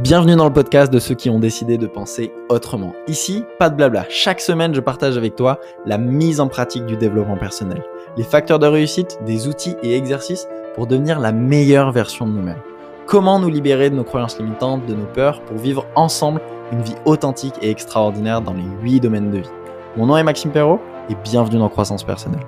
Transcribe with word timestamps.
Bienvenue 0.00 0.36
dans 0.36 0.46
le 0.46 0.52
podcast 0.52 0.90
de 0.90 0.98
ceux 0.98 1.14
qui 1.14 1.28
ont 1.28 1.38
décidé 1.38 1.76
de 1.76 1.86
penser 1.86 2.32
autrement. 2.48 2.94
Ici, 3.08 3.44
pas 3.58 3.68
de 3.68 3.76
blabla. 3.76 4.06
Chaque 4.08 4.40
semaine, 4.40 4.74
je 4.74 4.80
partage 4.80 5.18
avec 5.18 5.36
toi 5.36 5.60
la 5.84 5.98
mise 5.98 6.40
en 6.40 6.48
pratique 6.48 6.86
du 6.86 6.96
développement 6.96 7.36
personnel, 7.36 7.84
les 8.16 8.22
facteurs 8.24 8.58
de 8.58 8.66
réussite, 8.66 9.18
des 9.26 9.48
outils 9.48 9.76
et 9.82 9.94
exercices 9.94 10.48
pour 10.74 10.86
devenir 10.86 11.20
la 11.20 11.30
meilleure 11.30 11.92
version 11.92 12.26
de 12.26 12.32
nous-mêmes. 12.32 12.62
Comment 13.06 13.38
nous 13.38 13.50
libérer 13.50 13.90
de 13.90 13.94
nos 13.94 14.02
croyances 14.02 14.38
limitantes, 14.38 14.86
de 14.86 14.94
nos 14.94 15.04
peurs, 15.04 15.42
pour 15.42 15.58
vivre 15.58 15.84
ensemble 15.94 16.40
une 16.72 16.80
vie 16.80 16.96
authentique 17.04 17.54
et 17.60 17.70
extraordinaire 17.70 18.40
dans 18.40 18.54
les 18.54 18.64
8 18.82 19.00
domaines 19.00 19.30
de 19.30 19.38
vie. 19.38 19.50
Mon 19.98 20.06
nom 20.06 20.16
est 20.16 20.24
Maxime 20.24 20.52
Perrault 20.52 20.80
et 21.10 21.14
bienvenue 21.22 21.58
dans 21.58 21.68
Croissance 21.68 22.02
Personnelle. 22.02 22.40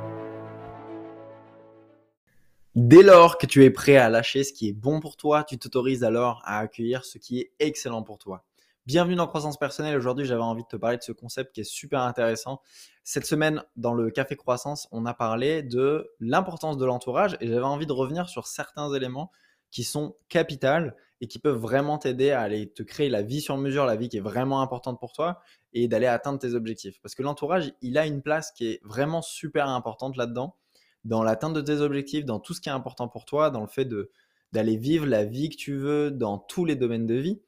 Dès 2.74 3.04
lors 3.04 3.38
que 3.38 3.46
tu 3.46 3.62
es 3.64 3.70
prêt 3.70 3.96
à 3.96 4.08
lâcher 4.08 4.42
ce 4.42 4.52
qui 4.52 4.68
est 4.68 4.72
bon 4.72 4.98
pour 4.98 5.16
toi, 5.16 5.44
tu 5.44 5.58
t'autorises 5.58 6.02
alors 6.02 6.42
à 6.44 6.58
accueillir 6.58 7.04
ce 7.04 7.18
qui 7.18 7.38
est 7.38 7.52
excellent 7.60 8.02
pour 8.02 8.18
toi. 8.18 8.44
Bienvenue 8.84 9.14
dans 9.14 9.28
Croissance 9.28 9.56
Personnelle. 9.56 9.96
Aujourd'hui, 9.96 10.24
j'avais 10.24 10.42
envie 10.42 10.64
de 10.64 10.68
te 10.68 10.74
parler 10.74 10.96
de 10.96 11.02
ce 11.04 11.12
concept 11.12 11.54
qui 11.54 11.60
est 11.60 11.70
super 11.70 12.00
intéressant. 12.00 12.60
Cette 13.04 13.26
semaine, 13.26 13.62
dans 13.76 13.94
le 13.94 14.10
Café 14.10 14.34
Croissance, 14.34 14.88
on 14.90 15.06
a 15.06 15.14
parlé 15.14 15.62
de 15.62 16.10
l'importance 16.18 16.76
de 16.76 16.84
l'entourage 16.84 17.36
et 17.40 17.46
j'avais 17.46 17.62
envie 17.62 17.86
de 17.86 17.92
revenir 17.92 18.28
sur 18.28 18.48
certains 18.48 18.92
éléments 18.92 19.30
qui 19.70 19.84
sont 19.84 20.16
capitaux 20.28 20.90
et 21.20 21.28
qui 21.28 21.38
peuvent 21.38 21.56
vraiment 21.56 21.98
t'aider 21.98 22.32
à 22.32 22.40
aller 22.40 22.72
te 22.72 22.82
créer 22.82 23.08
la 23.08 23.22
vie 23.22 23.40
sur 23.40 23.56
mesure, 23.56 23.86
la 23.86 23.94
vie 23.94 24.08
qui 24.08 24.16
est 24.16 24.20
vraiment 24.20 24.60
importante 24.60 24.98
pour 24.98 25.12
toi 25.12 25.38
et 25.74 25.86
d'aller 25.86 26.06
atteindre 26.06 26.40
tes 26.40 26.54
objectifs. 26.54 27.00
Parce 27.00 27.14
que 27.14 27.22
l'entourage, 27.22 27.72
il 27.82 27.98
a 27.98 28.04
une 28.04 28.20
place 28.20 28.50
qui 28.50 28.66
est 28.66 28.80
vraiment 28.82 29.22
super 29.22 29.68
importante 29.68 30.16
là-dedans 30.16 30.56
dans 31.04 31.22
l'atteinte 31.22 31.54
de 31.54 31.60
tes 31.60 31.80
objectifs, 31.80 32.24
dans 32.24 32.40
tout 32.40 32.54
ce 32.54 32.60
qui 32.60 32.68
est 32.68 32.72
important 32.72 33.08
pour 33.08 33.24
toi, 33.24 33.50
dans 33.50 33.60
le 33.60 33.66
fait 33.66 33.84
de, 33.84 34.10
d'aller 34.52 34.76
vivre 34.76 35.06
la 35.06 35.24
vie 35.24 35.50
que 35.50 35.56
tu 35.56 35.76
veux 35.76 36.10
dans 36.10 36.38
tous 36.38 36.64
les 36.64 36.76
domaines 36.76 37.06
de 37.06 37.14
vie, 37.14 37.40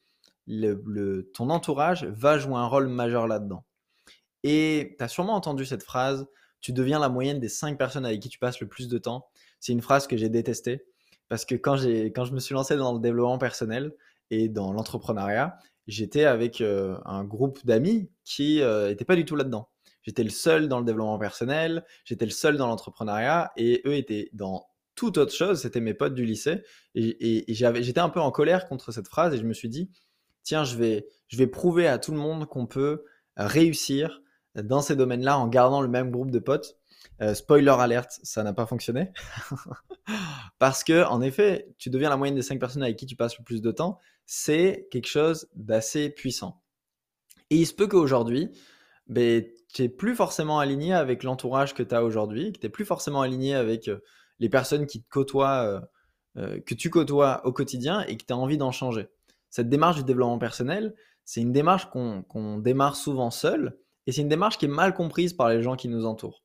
le, 0.46 1.30
ton 1.34 1.50
entourage 1.50 2.04
va 2.04 2.38
jouer 2.38 2.54
un 2.54 2.66
rôle 2.66 2.88
majeur 2.88 3.26
là-dedans. 3.26 3.64
Et 4.42 4.94
tu 4.98 5.04
as 5.04 5.08
sûrement 5.08 5.34
entendu 5.34 5.64
cette 5.64 5.82
phrase, 5.82 6.26
tu 6.60 6.72
deviens 6.72 6.98
la 6.98 7.08
moyenne 7.08 7.40
des 7.40 7.48
cinq 7.48 7.78
personnes 7.78 8.04
avec 8.04 8.20
qui 8.20 8.28
tu 8.28 8.38
passes 8.38 8.60
le 8.60 8.68
plus 8.68 8.88
de 8.88 8.98
temps. 8.98 9.26
C'est 9.60 9.72
une 9.72 9.80
phrase 9.80 10.06
que 10.06 10.16
j'ai 10.16 10.28
détestée 10.28 10.84
parce 11.28 11.44
que 11.44 11.54
quand, 11.54 11.76
quand 11.84 12.24
je 12.24 12.32
me 12.32 12.40
suis 12.40 12.54
lancé 12.54 12.76
dans 12.76 12.92
le 12.92 13.00
développement 13.00 13.38
personnel 13.38 13.92
et 14.30 14.48
dans 14.48 14.72
l'entrepreneuriat, 14.72 15.58
j'étais 15.86 16.24
avec 16.24 16.60
euh, 16.60 16.98
un 17.04 17.24
groupe 17.24 17.64
d'amis 17.64 18.10
qui 18.24 18.56
n'étaient 18.56 18.64
euh, 18.64 19.06
pas 19.06 19.16
du 19.16 19.24
tout 19.24 19.36
là-dedans. 19.36 19.68
J'étais 20.06 20.22
le 20.22 20.30
seul 20.30 20.68
dans 20.68 20.78
le 20.78 20.84
développement 20.84 21.18
personnel, 21.18 21.84
j'étais 22.04 22.24
le 22.24 22.30
seul 22.30 22.56
dans 22.56 22.68
l'entrepreneuriat 22.68 23.52
et 23.56 23.82
eux 23.86 23.94
étaient 23.94 24.30
dans 24.32 24.66
toute 24.94 25.18
autre 25.18 25.34
chose. 25.34 25.60
C'était 25.60 25.80
mes 25.80 25.94
potes 25.94 26.14
du 26.14 26.24
lycée 26.24 26.62
et, 26.94 27.44
j'étais 27.48 28.00
un 28.00 28.08
peu 28.08 28.20
en 28.20 28.30
colère 28.30 28.68
contre 28.68 28.92
cette 28.92 29.08
phrase 29.08 29.34
et 29.34 29.38
je 29.38 29.44
me 29.44 29.52
suis 29.52 29.68
dit, 29.68 29.90
tiens, 30.44 30.64
je 30.64 30.76
vais, 30.76 31.08
je 31.26 31.36
vais 31.36 31.48
prouver 31.48 31.88
à 31.88 31.98
tout 31.98 32.12
le 32.12 32.18
monde 32.18 32.46
qu'on 32.46 32.66
peut 32.66 33.04
réussir 33.36 34.22
dans 34.54 34.80
ces 34.80 34.96
domaines-là 34.96 35.38
en 35.38 35.48
gardant 35.48 35.80
le 35.80 35.88
même 35.88 36.10
groupe 36.10 36.30
de 36.30 36.38
potes. 36.38 36.78
Euh, 37.22 37.34
spoiler 37.34 37.70
alerte, 37.70 38.20
ça 38.22 38.42
n'a 38.42 38.52
pas 38.52 38.66
fonctionné. 38.66 39.12
Parce 40.58 40.84
que, 40.84 41.04
en 41.04 41.20
effet, 41.22 41.74
tu 41.78 41.90
deviens 41.90 42.10
la 42.10 42.16
moyenne 42.16 42.34
des 42.34 42.42
cinq 42.42 42.60
personnes 42.60 42.82
avec 42.82 42.96
qui 42.96 43.06
tu 43.06 43.16
passes 43.16 43.38
le 43.38 43.44
plus 43.44 43.62
de 43.62 43.70
temps. 43.70 43.98
C'est 44.26 44.88
quelque 44.90 45.08
chose 45.08 45.48
d'assez 45.54 46.10
puissant. 46.10 46.62
Et 47.50 47.56
il 47.56 47.66
se 47.66 47.74
peut 47.74 47.86
qu'aujourd'hui, 47.86 48.50
ben, 49.06 49.44
tu 49.76 49.82
n'es 49.82 49.90
plus 49.90 50.16
forcément 50.16 50.58
aligné 50.58 50.94
avec 50.94 51.22
l'entourage 51.22 51.74
que 51.74 51.82
tu 51.82 51.94
as 51.94 52.02
aujourd'hui, 52.02 52.50
que 52.54 52.58
tu 52.58 52.70
plus 52.70 52.86
forcément 52.86 53.20
aligné 53.20 53.54
avec 53.54 53.88
euh, 53.88 54.02
les 54.38 54.48
personnes 54.48 54.86
qui 54.86 55.02
te 55.02 55.08
côtoient, 55.10 55.64
euh, 55.66 55.80
euh, 56.38 56.60
que 56.62 56.74
tu 56.74 56.88
côtoies 56.88 57.42
au 57.44 57.52
quotidien 57.52 58.00
et 58.08 58.16
que 58.16 58.24
tu 58.24 58.32
as 58.32 58.38
envie 58.38 58.56
d'en 58.56 58.72
changer. 58.72 59.08
Cette 59.50 59.68
démarche 59.68 59.96
du 59.96 60.04
développement 60.04 60.38
personnel, 60.38 60.94
c'est 61.26 61.42
une 61.42 61.52
démarche 61.52 61.90
qu'on 61.90 62.58
démarre 62.58 62.96
souvent 62.96 63.30
seul 63.30 63.76
et 64.06 64.12
c'est 64.12 64.22
une 64.22 64.30
démarche 64.30 64.56
qui 64.56 64.64
est 64.64 64.68
mal 64.68 64.94
comprise 64.94 65.34
par 65.34 65.50
les 65.50 65.62
gens 65.62 65.76
qui 65.76 65.88
nous 65.88 66.06
entourent. 66.06 66.42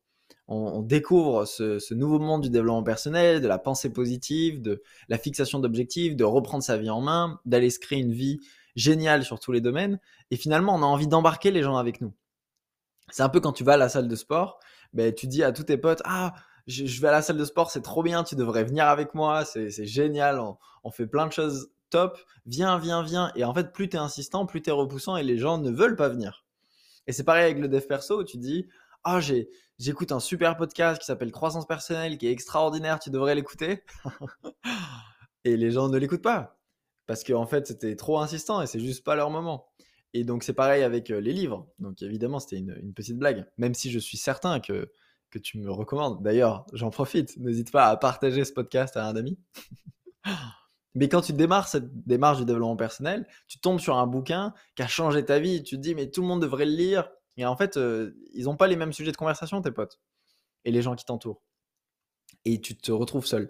On, 0.50 0.82
découvre 0.82 1.46
ce, 1.46 1.80
ce, 1.80 1.94
nouveau 1.94 2.20
monde 2.20 2.42
du 2.42 2.50
développement 2.50 2.84
personnel, 2.84 3.40
de 3.40 3.48
la 3.48 3.60
pensée 3.60 3.94
positive, 3.94 4.62
de 4.62 4.84
la 5.08 5.18
fixation 5.18 5.60
d'objectifs, 5.60 6.18
de 6.18 6.26
reprendre 6.26 6.64
sa 6.64 6.76
vie 6.76 6.90
en 6.90 7.00
main, 7.00 7.40
d'aller 7.46 7.70
se 7.70 7.80
créer 7.80 8.00
une 8.00 8.12
vie 8.12 8.40
géniale 8.76 9.24
sur 9.24 9.40
tous 9.40 9.54
les 9.54 9.62
domaines. 9.62 10.02
Et 10.32 10.36
finalement, 10.36 10.76
on 10.76 10.84
a 10.84 10.86
envie 10.86 11.08
d'embarquer 11.08 11.52
les 11.52 11.64
gens 11.64 11.78
avec 11.78 12.02
nous. 12.02 12.14
C'est 13.12 13.24
un 13.24 13.30
peu 13.30 13.40
quand 13.40 13.54
tu 13.54 13.64
vas 13.64 13.74
à 13.74 13.78
la 13.78 13.90
salle 13.90 14.08
de 14.08 14.16
sport, 14.16 14.60
ben, 14.94 15.14
tu 15.14 15.28
dis 15.28 15.44
à 15.44 15.52
tous 15.52 15.64
tes 15.64 15.78
potes 15.78 16.02
Ah, 16.06 16.34
je, 16.68 17.02
vais 17.02 17.08
à 17.08 17.12
la 17.12 17.22
salle 17.22 17.38
de 17.38 17.46
sport, 17.46 17.72
c'est 17.72 17.82
trop 17.82 18.04
bien, 18.04 18.24
tu 18.24 18.36
devrais 18.36 18.64
venir 18.64 18.88
avec 18.88 19.14
moi, 19.14 19.46
c'est 19.46 19.86
génial, 19.86 20.40
on, 20.84 20.92
fait 20.92 21.08
plein 21.08 21.28
de 21.28 21.32
choses 21.32 21.72
top, 21.90 22.20
viens, 22.46 22.78
viens, 22.78 23.04
viens. 23.04 23.32
Et 23.36 23.44
en 23.44 23.54
fait, 23.54 23.72
plus 23.74 23.90
tu 23.90 23.98
es 23.98 24.00
insistant, 24.00 24.46
plus 24.46 24.62
tu 24.62 24.70
es 24.70 24.74
repoussant 24.74 25.18
et 25.18 25.24
les 25.24 25.38
gens 25.38 25.58
ne 25.58 25.72
veulent 25.72 25.96
pas 25.96 26.10
venir. 26.10 26.46
Et 27.08 27.14
c'est 27.14 27.24
pareil 27.24 27.44
avec 27.44 27.60
le 27.60 27.68
dev 27.68 27.82
perso 27.82 28.20
où 28.20 28.24
tu 28.24 28.38
dis 28.38 28.68
Ah, 29.04 29.20
j'écoute 29.80 30.12
un 30.12 30.20
super 30.20 30.56
podcast 30.56 31.00
qui 31.00 31.06
s'appelle 31.06 31.32
Croissance 31.32 31.68
personnelle, 31.68 32.18
qui 32.18 32.28
est 32.28 32.32
extraordinaire, 32.32 33.00
tu 33.00 33.10
devrais 33.10 33.36
l'écouter. 33.36 33.84
et 35.44 35.58
les 35.58 35.72
gens 35.72 35.90
ne 35.90 35.98
l'écoutent 35.98 36.22
pas. 36.22 36.58
Parce 37.08 37.24
qu'en 37.24 37.46
fait, 37.46 37.68
c'était 37.68 37.96
trop 37.96 38.20
insistant 38.20 38.62
et 38.62 38.68
c'est 38.68 38.80
juste 38.80 39.04
pas 39.04 39.16
leur 39.16 39.30
moment. 39.30 39.68
Et 40.14 40.24
donc, 40.24 40.44
c'est 40.44 40.54
pareil 40.54 40.84
avec 40.84 41.10
les 41.10 41.34
livres. 41.34 41.68
Donc, 41.80 42.02
évidemment, 42.02 42.40
c'était 42.40 42.58
une, 42.58 42.94
petite 42.94 43.18
blague. 43.18 43.46
Même 43.58 43.74
si 43.74 43.92
je 43.92 44.00
suis 44.00 44.18
certain 44.18 44.60
que, 44.60 44.92
que 45.30 45.40
tu 45.40 45.58
me 45.58 45.72
recommandes. 45.72 46.22
D'ailleurs, 46.22 46.66
j'en 46.74 46.90
profite. 46.90 47.38
N'hésite 47.38 47.72
pas 47.72 47.88
à 47.88 47.98
partager 47.98 48.44
ce 48.44 48.52
podcast 48.52 48.98
à 48.98 49.08
un 49.08 49.16
ami. 49.16 49.40
mais 50.96 51.08
quand 51.08 51.22
tu 51.22 51.34
démarres 51.34 51.70
cette 51.70 52.06
démarche 52.06 52.40
du 52.40 52.46
développement 52.46 52.76
personnel, 52.76 53.26
tu 53.48 53.60
tombes 53.60 53.80
sur 53.80 53.98
un 53.98 54.08
bouquin 54.08 54.54
qui 54.76 54.84
a 54.84 54.88
changé 54.88 55.24
ta 55.24 55.40
vie. 55.40 55.64
Tu 55.64 55.78
te 55.78 55.82
dis, 55.82 55.96
mais 55.96 56.10
tout 56.10 56.22
le 56.22 56.28
monde 56.28 56.42
devrait 56.42 56.66
le 56.66 56.76
lire. 56.76 57.10
Et 57.38 57.46
en 57.46 57.56
fait, 57.56 57.80
ils 58.34 58.44
n'ont 58.44 58.58
pas 58.58 58.68
les 58.68 58.76
mêmes 58.76 58.94
sujets 58.94 59.14
de 59.14 59.18
conversation, 59.18 59.62
tes 59.62 59.72
potes. 59.72 60.02
Et 60.66 60.72
les 60.72 60.82
gens 60.82 60.96
qui 60.96 61.06
t'entourent. 61.06 61.42
Et 62.44 62.60
tu 62.60 62.76
te 62.76 62.92
retrouves 62.92 63.26
seul. 63.26 63.50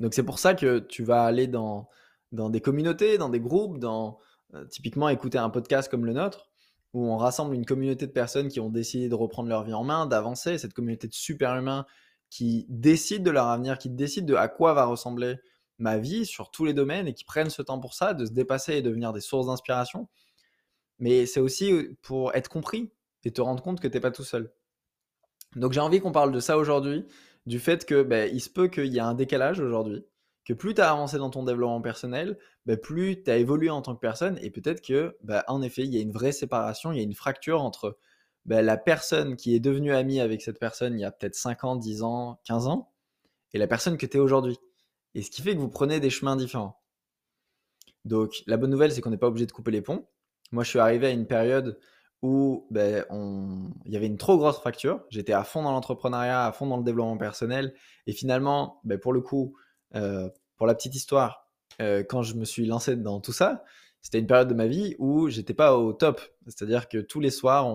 Donc, 0.00 0.12
c'est 0.12 0.22
pour 0.22 0.38
ça 0.38 0.54
que 0.54 0.80
tu 0.80 1.02
vas 1.02 1.24
aller 1.24 1.46
dans, 1.46 1.88
dans 2.32 2.50
des 2.50 2.60
communautés, 2.60 3.16
dans 3.16 3.30
des 3.30 3.40
groupes, 3.40 3.78
dans 3.78 4.18
euh, 4.54 4.64
typiquement, 4.66 5.08
écouter 5.08 5.38
un 5.38 5.50
podcast 5.50 5.90
comme 5.90 6.04
le 6.04 6.12
nôtre, 6.12 6.50
où 6.92 7.06
on 7.06 7.16
rassemble 7.16 7.54
une 7.54 7.64
communauté 7.64 8.06
de 8.06 8.12
personnes 8.12 8.48
qui 8.48 8.60
ont 8.60 8.70
décidé 8.70 9.08
de 9.08 9.14
reprendre 9.14 9.48
leur 9.48 9.64
vie 9.64 9.74
en 9.74 9.84
main, 9.84 10.06
d'avancer, 10.06 10.58
cette 10.58 10.74
communauté 10.74 11.08
de 11.08 11.14
super 11.14 11.56
humains 11.56 11.86
qui 12.30 12.66
décident 12.68 13.24
de 13.24 13.30
leur 13.30 13.46
avenir, 13.46 13.78
qui 13.78 13.90
décident 13.90 14.26
de 14.26 14.34
à 14.34 14.48
quoi 14.48 14.74
va 14.74 14.84
ressembler 14.84 15.36
ma 15.78 15.98
vie 15.98 16.24
sur 16.24 16.50
tous 16.50 16.64
les 16.64 16.74
domaines 16.74 17.08
et 17.08 17.14
qui 17.14 17.24
prennent 17.24 17.50
ce 17.50 17.62
temps 17.62 17.80
pour 17.80 17.94
ça, 17.94 18.14
de 18.14 18.26
se 18.26 18.32
dépasser 18.32 18.74
et 18.74 18.82
devenir 18.82 19.12
des 19.12 19.20
sources 19.20 19.46
d'inspiration. 19.46 20.08
Mais 20.98 21.26
c'est 21.26 21.40
aussi 21.40 21.72
euh, 21.72 21.96
pour 22.02 22.34
être 22.34 22.48
compris 22.48 22.92
et 23.24 23.32
te 23.32 23.40
rendre 23.40 23.62
compte 23.62 23.80
que 23.80 23.88
tu 23.88 23.94
n'es 23.94 24.00
pas 24.00 24.10
tout 24.10 24.24
seul. 24.24 24.52
Donc 25.56 25.72
j'ai 25.72 25.80
envie 25.80 26.00
qu'on 26.00 26.12
parle 26.12 26.32
de 26.32 26.40
ça 26.40 26.58
aujourd'hui, 26.58 27.04
du 27.46 27.58
fait 27.58 27.84
que 27.84 28.02
ben, 28.02 28.30
il 28.32 28.40
se 28.40 28.50
peut 28.50 28.68
qu'il 28.68 28.92
y 28.92 29.00
a 29.00 29.06
un 29.06 29.14
décalage 29.14 29.60
aujourd'hui 29.60 30.04
que 30.44 30.52
plus 30.52 30.74
tu 30.74 30.80
as 30.80 30.90
avancé 30.90 31.18
dans 31.18 31.30
ton 31.30 31.42
développement 31.42 31.80
personnel, 31.80 32.38
bah, 32.66 32.76
plus 32.76 33.22
tu 33.22 33.30
as 33.30 33.36
évolué 33.36 33.70
en 33.70 33.82
tant 33.82 33.94
que 33.94 34.00
personne 34.00 34.38
et 34.42 34.50
peut-être 34.50 34.82
que, 34.82 35.16
bah, 35.22 35.44
en 35.48 35.62
effet, 35.62 35.82
il 35.82 35.94
y 35.94 35.98
a 35.98 36.00
une 36.00 36.12
vraie 36.12 36.32
séparation, 36.32 36.92
il 36.92 36.98
y 36.98 37.00
a 37.00 37.04
une 37.04 37.14
fracture 37.14 37.62
entre 37.62 37.98
bah, 38.44 38.62
la 38.62 38.76
personne 38.76 39.36
qui 39.36 39.54
est 39.54 39.60
devenue 39.60 39.94
amie 39.94 40.20
avec 40.20 40.42
cette 40.42 40.58
personne 40.58 40.94
il 40.98 41.00
y 41.00 41.04
a 41.04 41.10
peut-être 41.10 41.34
5 41.34 41.64
ans, 41.64 41.76
10 41.76 42.02
ans, 42.02 42.40
15 42.44 42.66
ans 42.66 42.92
et 43.54 43.58
la 43.58 43.66
personne 43.66 43.96
que 43.96 44.04
tu 44.04 44.18
es 44.18 44.20
aujourd'hui. 44.20 44.58
Et 45.14 45.22
ce 45.22 45.30
qui 45.30 45.40
fait 45.40 45.54
que 45.54 45.60
vous 45.60 45.68
prenez 45.68 46.00
des 46.00 46.10
chemins 46.10 46.36
différents. 46.36 46.80
Donc, 48.04 48.42
la 48.46 48.56
bonne 48.56 48.70
nouvelle, 48.70 48.92
c'est 48.92 49.00
qu'on 49.00 49.10
n'est 49.10 49.16
pas 49.16 49.28
obligé 49.28 49.46
de 49.46 49.52
couper 49.52 49.70
les 49.70 49.80
ponts. 49.80 50.06
Moi, 50.52 50.64
je 50.64 50.70
suis 50.70 50.78
arrivé 50.78 51.06
à 51.06 51.10
une 51.10 51.26
période 51.26 51.78
où 52.20 52.66
il 52.74 53.92
y 53.92 53.96
avait 53.96 54.06
une 54.06 54.18
trop 54.18 54.36
grosse 54.36 54.56
fracture. 54.56 55.04
J'étais 55.08 55.32
à 55.32 55.44
fond 55.44 55.62
dans 55.62 55.72
l'entrepreneuriat, 55.72 56.46
à 56.46 56.52
fond 56.52 56.66
dans 56.66 56.78
le 56.78 56.82
développement 56.82 57.16
personnel. 57.16 57.74
Et 58.06 58.12
finalement, 58.12 58.82
pour 59.02 59.12
le 59.12 59.20
coup, 59.20 59.56
pour 60.56 60.66
la 60.66 60.74
petite 60.74 60.94
histoire, 60.94 61.44
euh, 61.80 62.04
quand 62.08 62.22
je 62.22 62.34
me 62.34 62.44
suis 62.44 62.66
lancé 62.66 62.96
dans 62.96 63.20
tout 63.20 63.32
ça, 63.32 63.64
c'était 64.00 64.18
une 64.18 64.26
période 64.26 64.48
de 64.48 64.54
ma 64.54 64.66
vie 64.66 64.94
où 64.98 65.28
j'étais 65.28 65.54
pas 65.54 65.76
au 65.76 65.92
top. 65.92 66.20
C'est-à-dire 66.46 66.88
que 66.88 66.98
tous 66.98 67.20
les 67.20 67.30
soirs, 67.30 67.66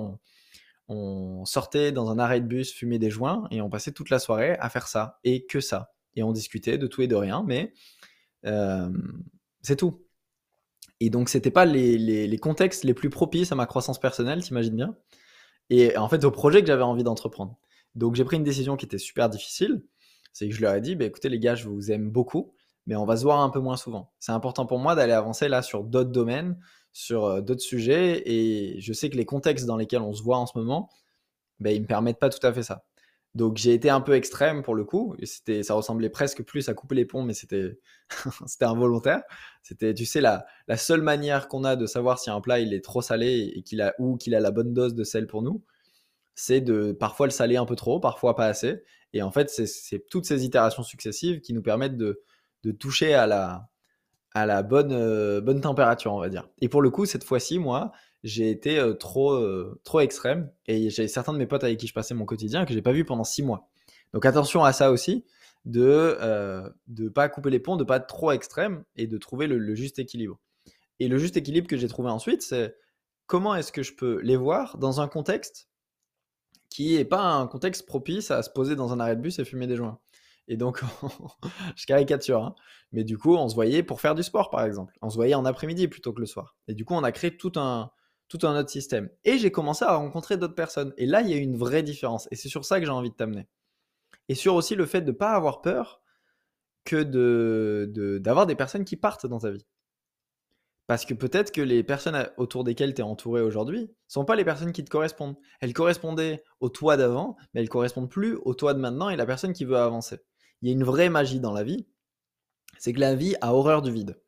on, 0.87 1.45
sortait 1.45 1.91
dans 1.91 2.09
un 2.09 2.17
arrêt 2.17 2.41
de 2.41 2.47
bus, 2.47 2.73
fumer 2.73 2.97
des 2.97 3.11
joints 3.11 3.47
et 3.51 3.61
on 3.61 3.69
passait 3.69 3.91
toute 3.91 4.09
la 4.09 4.17
soirée 4.17 4.57
à 4.59 4.69
faire 4.69 4.87
ça 4.87 5.19
et 5.23 5.45
que 5.45 5.59
ça. 5.59 5.93
Et 6.15 6.23
on 6.23 6.31
discutait 6.31 6.79
de 6.79 6.87
tout 6.87 7.03
et 7.03 7.07
de 7.07 7.15
rien, 7.15 7.43
mais 7.45 7.73
euh, 8.45 8.89
c'est 9.61 9.75
tout. 9.75 10.03
Et 10.99 11.11
donc, 11.11 11.29
c'était 11.29 11.51
pas 11.51 11.65
les, 11.65 11.97
les, 11.97 12.37
contextes 12.39 12.83
les 12.83 12.95
plus 12.95 13.11
propices 13.11 13.51
à 13.51 13.55
ma 13.55 13.67
croissance 13.67 13.99
personnelle, 13.99 14.43
t'imagines 14.43 14.75
bien. 14.75 14.97
Et 15.69 15.95
en 15.95 16.09
fait, 16.09 16.23
au 16.25 16.31
projet 16.31 16.61
que 16.61 16.67
j'avais 16.67 16.83
envie 16.83 17.03
d'entreprendre. 17.03 17.57
Donc, 17.93 18.15
j'ai 18.15 18.25
pris 18.25 18.37
une 18.37 18.43
décision 18.43 18.75
qui 18.75 18.85
était 18.85 18.97
super 18.97 19.29
difficile 19.29 19.83
c'est 20.33 20.47
que 20.49 20.55
je 20.55 20.61
leur 20.61 20.73
ai 20.73 20.81
dit, 20.81 20.95
bah, 20.95 21.05
écoutez 21.05 21.29
les 21.29 21.39
gars, 21.39 21.55
je 21.55 21.67
vous 21.67 21.91
aime 21.91 22.09
beaucoup, 22.09 22.53
mais 22.85 22.95
on 22.95 23.05
va 23.05 23.17
se 23.17 23.23
voir 23.23 23.39
un 23.41 23.49
peu 23.49 23.59
moins 23.59 23.77
souvent. 23.77 24.11
C'est 24.19 24.31
important 24.31 24.65
pour 24.65 24.79
moi 24.79 24.95
d'aller 24.95 25.13
avancer 25.13 25.47
là 25.47 25.61
sur 25.61 25.83
d'autres 25.83 26.11
domaines, 26.11 26.57
sur 26.91 27.25
euh, 27.25 27.41
d'autres 27.41 27.61
sujets, 27.61 28.23
et 28.25 28.79
je 28.81 28.93
sais 28.93 29.09
que 29.09 29.17
les 29.17 29.25
contextes 29.25 29.65
dans 29.65 29.77
lesquels 29.77 30.01
on 30.01 30.13
se 30.13 30.23
voit 30.23 30.37
en 30.37 30.45
ce 30.45 30.57
moment, 30.57 30.89
bah, 31.59 31.71
ils 31.71 31.81
me 31.81 31.87
permettent 31.87 32.19
pas 32.19 32.29
tout 32.29 32.45
à 32.45 32.53
fait 32.53 32.63
ça. 32.63 32.85
Donc 33.35 33.57
j'ai 33.57 33.73
été 33.73 33.89
un 33.89 34.01
peu 34.01 34.15
extrême 34.15 34.63
pour 34.63 34.75
le 34.75 34.83
coup. 34.83 35.15
C'était, 35.23 35.61
ça 35.63 35.75
ressemblait 35.75 36.09
presque 36.09 36.43
plus 36.43 36.67
à 36.67 36.73
couper 36.73 36.95
les 36.95 37.05
ponts, 37.05 37.23
mais 37.23 37.33
c'était, 37.33 37.79
c'était 38.47 38.65
involontaire. 38.65 39.21
C'était, 39.61 39.93
tu 39.93 40.05
sais, 40.05 40.21
la, 40.21 40.45
la 40.67 40.77
seule 40.77 41.01
manière 41.01 41.47
qu'on 41.47 41.63
a 41.63 41.75
de 41.75 41.85
savoir 41.85 42.19
si 42.19 42.29
un 42.29 42.41
plat 42.41 42.59
il 42.59 42.73
est 42.73 42.83
trop 42.83 43.01
salé 43.01 43.51
et 43.55 43.61
qu'il 43.61 43.81
a 43.81 43.93
ou 43.99 44.17
qu'il 44.17 44.33
a 44.35 44.39
la 44.39 44.51
bonne 44.51 44.73
dose 44.73 44.95
de 44.95 45.03
sel 45.03 45.27
pour 45.27 45.43
nous, 45.43 45.63
c'est 46.35 46.61
de 46.61 46.91
parfois 46.91 47.27
le 47.27 47.31
saler 47.31 47.57
un 47.57 47.65
peu 47.65 47.75
trop, 47.75 47.99
parfois 47.99 48.35
pas 48.35 48.47
assez. 48.47 48.83
Et 49.13 49.21
en 49.21 49.31
fait, 49.31 49.49
c'est 49.49 50.07
toutes 50.09 50.25
ces 50.25 50.45
itérations 50.45 50.83
successives 50.83 51.41
qui 51.41 51.53
nous 51.53 51.61
permettent 51.61 51.97
de, 51.97 52.21
toucher 52.79 53.13
à 53.13 53.27
la, 53.27 53.69
euh, 54.35 55.41
bonne 55.41 55.61
température, 55.61 56.13
on 56.13 56.19
va 56.19 56.29
dire. 56.29 56.47
Et 56.61 56.69
pour 56.69 56.81
le 56.81 56.89
coup, 56.89 57.05
cette 57.05 57.23
fois-ci, 57.23 57.59
moi, 57.59 57.91
j'ai 58.23 58.49
été 58.49 58.77
euh, 58.79 58.93
trop, 58.93 59.31
euh, 59.31 59.79
trop 59.83 59.99
extrême. 60.01 60.51
Et 60.67 60.89
j'ai 60.89 61.07
certains 61.07 61.33
de 61.33 61.37
mes 61.37 61.47
potes 61.47 61.63
avec 61.63 61.79
qui 61.79 61.87
je 61.87 61.93
passais 61.93 62.13
mon 62.13 62.25
quotidien 62.25 62.65
que 62.65 62.73
j'ai 62.73 62.81
pas 62.81 62.91
vu 62.91 63.05
pendant 63.05 63.23
six 63.23 63.41
mois. 63.41 63.69
Donc 64.13 64.25
attention 64.25 64.63
à 64.63 64.73
ça 64.73 64.91
aussi, 64.91 65.25
de 65.65 66.17
ne 66.87 67.09
pas 67.09 67.29
couper 67.29 67.49
les 67.49 67.59
ponts, 67.59 67.77
de 67.77 67.83
pas 67.83 67.97
être 67.97 68.07
trop 68.07 68.31
extrême 68.31 68.83
et 68.95 69.07
de 69.07 69.17
trouver 69.17 69.47
le 69.47 69.75
juste 69.75 69.99
équilibre. 69.99 70.39
Et 70.99 71.07
le 71.07 71.17
juste 71.17 71.37
équilibre 71.37 71.67
que 71.67 71.77
j'ai 71.77 71.87
trouvé 71.87 72.09
ensuite, 72.09 72.41
c'est 72.41 72.75
comment 73.25 73.55
est-ce 73.55 73.71
que 73.71 73.83
je 73.83 73.93
peux 73.93 74.19
les 74.21 74.35
voir 74.35 74.77
dans 74.77 75.01
un 75.01 75.07
contexte 75.07 75.68
qui 76.69 76.95
n'est 76.95 77.05
pas 77.05 77.21
un 77.21 77.47
contexte 77.47 77.85
propice 77.85 78.31
à 78.31 78.43
se 78.43 78.49
poser 78.49 78.75
dans 78.75 78.93
un 78.93 78.99
arrêt 78.99 79.15
de 79.15 79.21
bus 79.21 79.39
et 79.39 79.45
fumer 79.45 79.67
des 79.67 79.75
joints. 79.75 79.99
Et 80.47 80.57
donc, 80.57 80.81
je 81.75 81.85
caricature, 81.85 82.43
hein. 82.43 82.55
mais 82.91 83.03
du 83.03 83.17
coup, 83.17 83.35
on 83.35 83.47
se 83.47 83.55
voyait 83.55 83.83
pour 83.83 84.01
faire 84.01 84.15
du 84.15 84.23
sport, 84.23 84.49
par 84.49 84.63
exemple. 84.65 84.95
On 85.01 85.09
se 85.09 85.15
voyait 85.15 85.35
en 85.35 85.45
après-midi 85.45 85.87
plutôt 85.87 86.11
que 86.11 86.19
le 86.19 86.25
soir. 86.25 86.57
Et 86.67 86.73
du 86.73 86.85
coup, 86.85 86.95
on 86.95 87.03
a 87.03 87.11
créé 87.11 87.37
tout 87.37 87.51
un, 87.55 87.91
tout 88.29 88.39
un 88.43 88.57
autre 88.57 88.69
système. 88.69 89.09
Et 89.25 89.37
j'ai 89.37 89.51
commencé 89.51 89.85
à 89.85 89.95
rencontrer 89.95 90.37
d'autres 90.37 90.55
personnes. 90.55 90.93
Et 90.97 91.05
là, 91.05 91.21
il 91.21 91.29
y 91.29 91.33
a 91.33 91.37
une 91.37 91.55
vraie 91.55 91.83
différence. 91.83 92.27
Et 92.31 92.35
c'est 92.35 92.49
sur 92.49 92.65
ça 92.65 92.79
que 92.79 92.85
j'ai 92.85 92.91
envie 92.91 93.11
de 93.11 93.15
t'amener. 93.15 93.47
Et 94.27 94.35
sur 94.35 94.55
aussi 94.55 94.75
le 94.75 94.85
fait 94.85 95.01
de 95.01 95.11
ne 95.11 95.15
pas 95.15 95.31
avoir 95.31 95.61
peur 95.61 96.01
que 96.83 97.03
d'avoir 98.17 98.45
de, 98.45 98.51
des 98.51 98.55
personnes 98.55 98.85
qui 98.85 98.95
partent 98.95 99.27
dans 99.27 99.39
ta 99.39 99.51
vie. 99.51 99.65
Parce 100.89 101.05
que 101.05 101.13
peut-être 101.13 101.51
que 101.51 101.61
les 101.61 101.83
personnes 101.83 102.31
autour 102.37 102.63
desquelles 102.63 102.95
tu 102.95 103.01
es 103.01 103.03
entouré 103.03 103.41
aujourd'hui 103.41 103.91
sont 104.07 104.25
pas 104.25 104.35
les 104.35 104.43
personnes 104.43 104.71
qui 104.71 104.83
te 104.83 104.89
correspondent. 104.89 105.35
Elles 105.59 105.71
correspondaient 105.71 106.43
au 106.61 106.69
toi 106.69 106.97
d'avant, 106.97 107.37
mais 107.53 107.61
elles 107.61 107.69
correspondent 107.69 108.09
plus 108.09 108.37
au 108.37 108.55
toi 108.55 108.73
de 108.73 108.79
maintenant 108.79 109.11
et 109.11 109.15
la 109.15 109.27
personne 109.27 109.53
qui 109.53 109.65
veut 109.65 109.77
avancer. 109.77 110.17
Il 110.63 110.67
y 110.67 110.71
a 110.71 110.73
une 110.73 110.83
vraie 110.83 111.09
magie 111.09 111.39
dans 111.39 111.53
la 111.53 111.63
vie, 111.63 111.85
c'est 112.79 112.91
que 112.91 112.99
la 112.99 113.13
vie 113.13 113.35
a 113.39 113.53
horreur 113.53 113.83
du 113.83 113.91
vide. 113.91 114.19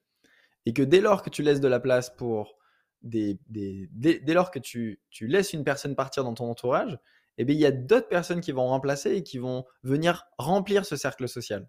Et 0.68 0.74
que 0.74 0.84
dès 0.84 1.02
lors 1.02 1.24
que 1.24 1.32
tu 1.32 1.42
laisses 1.42 1.62
de 1.62 1.68
la 1.68 1.80
place 1.80 2.12
pour 2.16 2.60
des. 3.02 3.40
dès, 3.50 4.20
lors 4.28 4.52
que 4.52 4.60
tu, 4.60 5.02
laisses 5.20 5.54
une 5.54 5.64
personne 5.64 5.96
partir 5.96 6.24
dans 6.24 6.36
ton 6.36 6.48
entourage, 6.48 7.00
eh 7.40 7.44
bien, 7.44 7.56
il 7.56 7.60
y 7.60 7.66
a 7.66 7.72
d'autres 7.72 8.08
personnes 8.08 8.40
qui 8.40 8.52
vont 8.52 8.68
remplacer 8.68 9.16
et 9.16 9.24
qui 9.24 9.40
vont 9.40 9.66
venir 9.82 10.28
remplir 10.38 10.86
ce 10.86 10.96
cercle 10.96 11.28
social. 11.28 11.68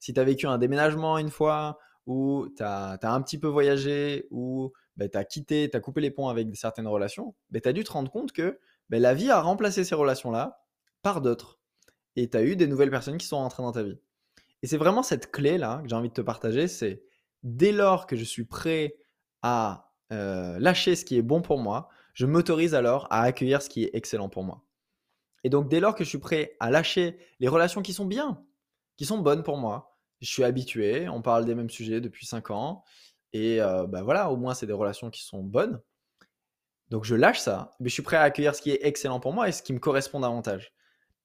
Si 0.00 0.12
tu 0.12 0.18
as 0.18 0.24
vécu 0.24 0.48
un 0.48 0.58
déménagement 0.58 1.16
une 1.18 1.30
fois, 1.30 1.78
ou 2.06 2.48
tu 2.56 2.62
as, 2.62 2.98
un 3.02 3.22
petit 3.22 3.38
peu 3.38 3.48
voyagé, 3.48 4.26
ou 4.30 4.72
ben, 4.96 5.08
tu 5.08 5.16
as 5.16 5.24
quitté, 5.24 5.68
tu 5.70 5.76
as 5.76 5.80
coupé 5.80 6.00
les 6.00 6.10
ponts 6.10 6.28
avec 6.28 6.54
certaines 6.56 6.88
relations, 6.88 7.34
ben, 7.50 7.60
tu 7.60 7.68
as 7.68 7.72
dû 7.72 7.84
te 7.84 7.92
rendre 7.92 8.10
compte 8.10 8.32
que 8.32 8.58
ben, 8.90 9.00
la 9.00 9.14
vie 9.14 9.30
a 9.30 9.40
remplacé 9.40 9.84
ces 9.84 9.94
relations-là 9.94 10.64
par 11.02 11.20
d'autres. 11.20 11.60
Et 12.16 12.28
tu 12.28 12.36
as 12.36 12.42
eu 12.42 12.56
des 12.56 12.66
nouvelles 12.66 12.90
personnes 12.90 13.18
qui 13.18 13.26
sont 13.26 13.38
rentrées 13.38 13.62
dans 13.62 13.72
ta 13.72 13.82
vie. 13.82 13.98
Et 14.62 14.66
c'est 14.66 14.76
vraiment 14.76 15.02
cette 15.02 15.30
clé-là 15.30 15.80
que 15.82 15.88
j'ai 15.88 15.96
envie 15.96 16.08
de 16.08 16.14
te 16.14 16.20
partager, 16.20 16.68
c'est 16.68 17.02
dès 17.42 17.72
lors 17.72 18.06
que 18.06 18.16
je 18.16 18.24
suis 18.24 18.44
prêt 18.44 18.96
à 19.42 19.92
euh, 20.12 20.58
lâcher 20.58 20.94
ce 20.94 21.04
qui 21.04 21.16
est 21.16 21.22
bon 21.22 21.42
pour 21.42 21.58
moi, 21.58 21.88
je 22.14 22.26
m'autorise 22.26 22.74
alors 22.74 23.06
à 23.10 23.22
accueillir 23.22 23.62
ce 23.62 23.68
qui 23.68 23.84
est 23.84 23.90
excellent 23.94 24.28
pour 24.28 24.44
moi. 24.44 24.64
Et 25.44 25.50
donc 25.50 25.68
dès 25.68 25.80
lors 25.80 25.94
que 25.94 26.04
je 26.04 26.08
suis 26.08 26.18
prêt 26.18 26.56
à 26.60 26.70
lâcher 26.70 27.18
les 27.40 27.48
relations 27.48 27.82
qui 27.82 27.92
sont 27.92 28.04
bien, 28.04 28.44
qui 28.96 29.04
sont 29.04 29.18
bonnes 29.18 29.42
pour 29.42 29.56
moi, 29.56 29.91
je 30.22 30.30
suis 30.30 30.44
habitué, 30.44 31.08
on 31.08 31.20
parle 31.20 31.44
des 31.44 31.54
mêmes 31.54 31.70
sujets 31.70 32.00
depuis 32.00 32.24
5 32.24 32.50
ans, 32.50 32.84
et 33.32 33.58
bah 33.58 34.02
voilà, 34.02 34.30
au 34.30 34.36
moins 34.36 34.54
c'est 34.54 34.66
des 34.66 34.72
relations 34.72 35.10
qui 35.10 35.22
sont 35.22 35.42
bonnes. 35.42 35.80
Donc 36.90 37.04
je 37.04 37.14
lâche 37.14 37.40
ça, 37.40 37.70
mais 37.80 37.88
je 37.88 37.94
suis 37.94 38.02
prêt 38.02 38.18
à 38.18 38.22
accueillir 38.22 38.54
ce 38.54 38.60
qui 38.60 38.70
est 38.70 38.80
excellent 38.82 39.18
pour 39.18 39.32
moi 39.32 39.48
et 39.48 39.52
ce 39.52 39.62
qui 39.62 39.72
me 39.72 39.78
correspond 39.78 40.20
davantage. 40.20 40.74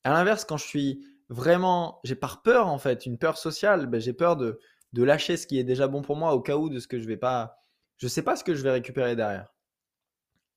À 0.05 0.11
l'inverse, 0.11 0.45
quand 0.45 0.55
je 0.55 0.65
suis 0.65 1.05
vraiment, 1.27 1.99
j'ai 2.05 2.15
par 2.15 2.41
peur 2.41 2.67
en 2.67 2.77
fait, 2.77 3.05
une 3.05 3.17
peur 3.17 3.37
sociale, 3.37 3.87
ben, 3.87 3.99
j'ai 3.99 4.13
peur 4.13 4.37
de, 4.37 4.59
de 4.93 5.03
lâcher 5.03 5.35
ce 5.35 5.45
qui 5.45 5.59
est 5.59 5.65
déjà 5.65 5.89
bon 5.89 6.01
pour 6.01 6.15
moi 6.15 6.33
au 6.33 6.41
cas 6.41 6.55
où 6.55 6.69
de 6.69 6.79
ce 6.79 6.87
que 6.87 6.99
je 6.99 7.05
vais 7.05 7.17
pas, 7.17 7.57
je 7.97 8.07
sais 8.07 8.21
pas 8.21 8.37
ce 8.37 8.45
que 8.45 8.55
je 8.55 8.63
vais 8.63 8.71
récupérer 8.71 9.17
derrière. 9.17 9.53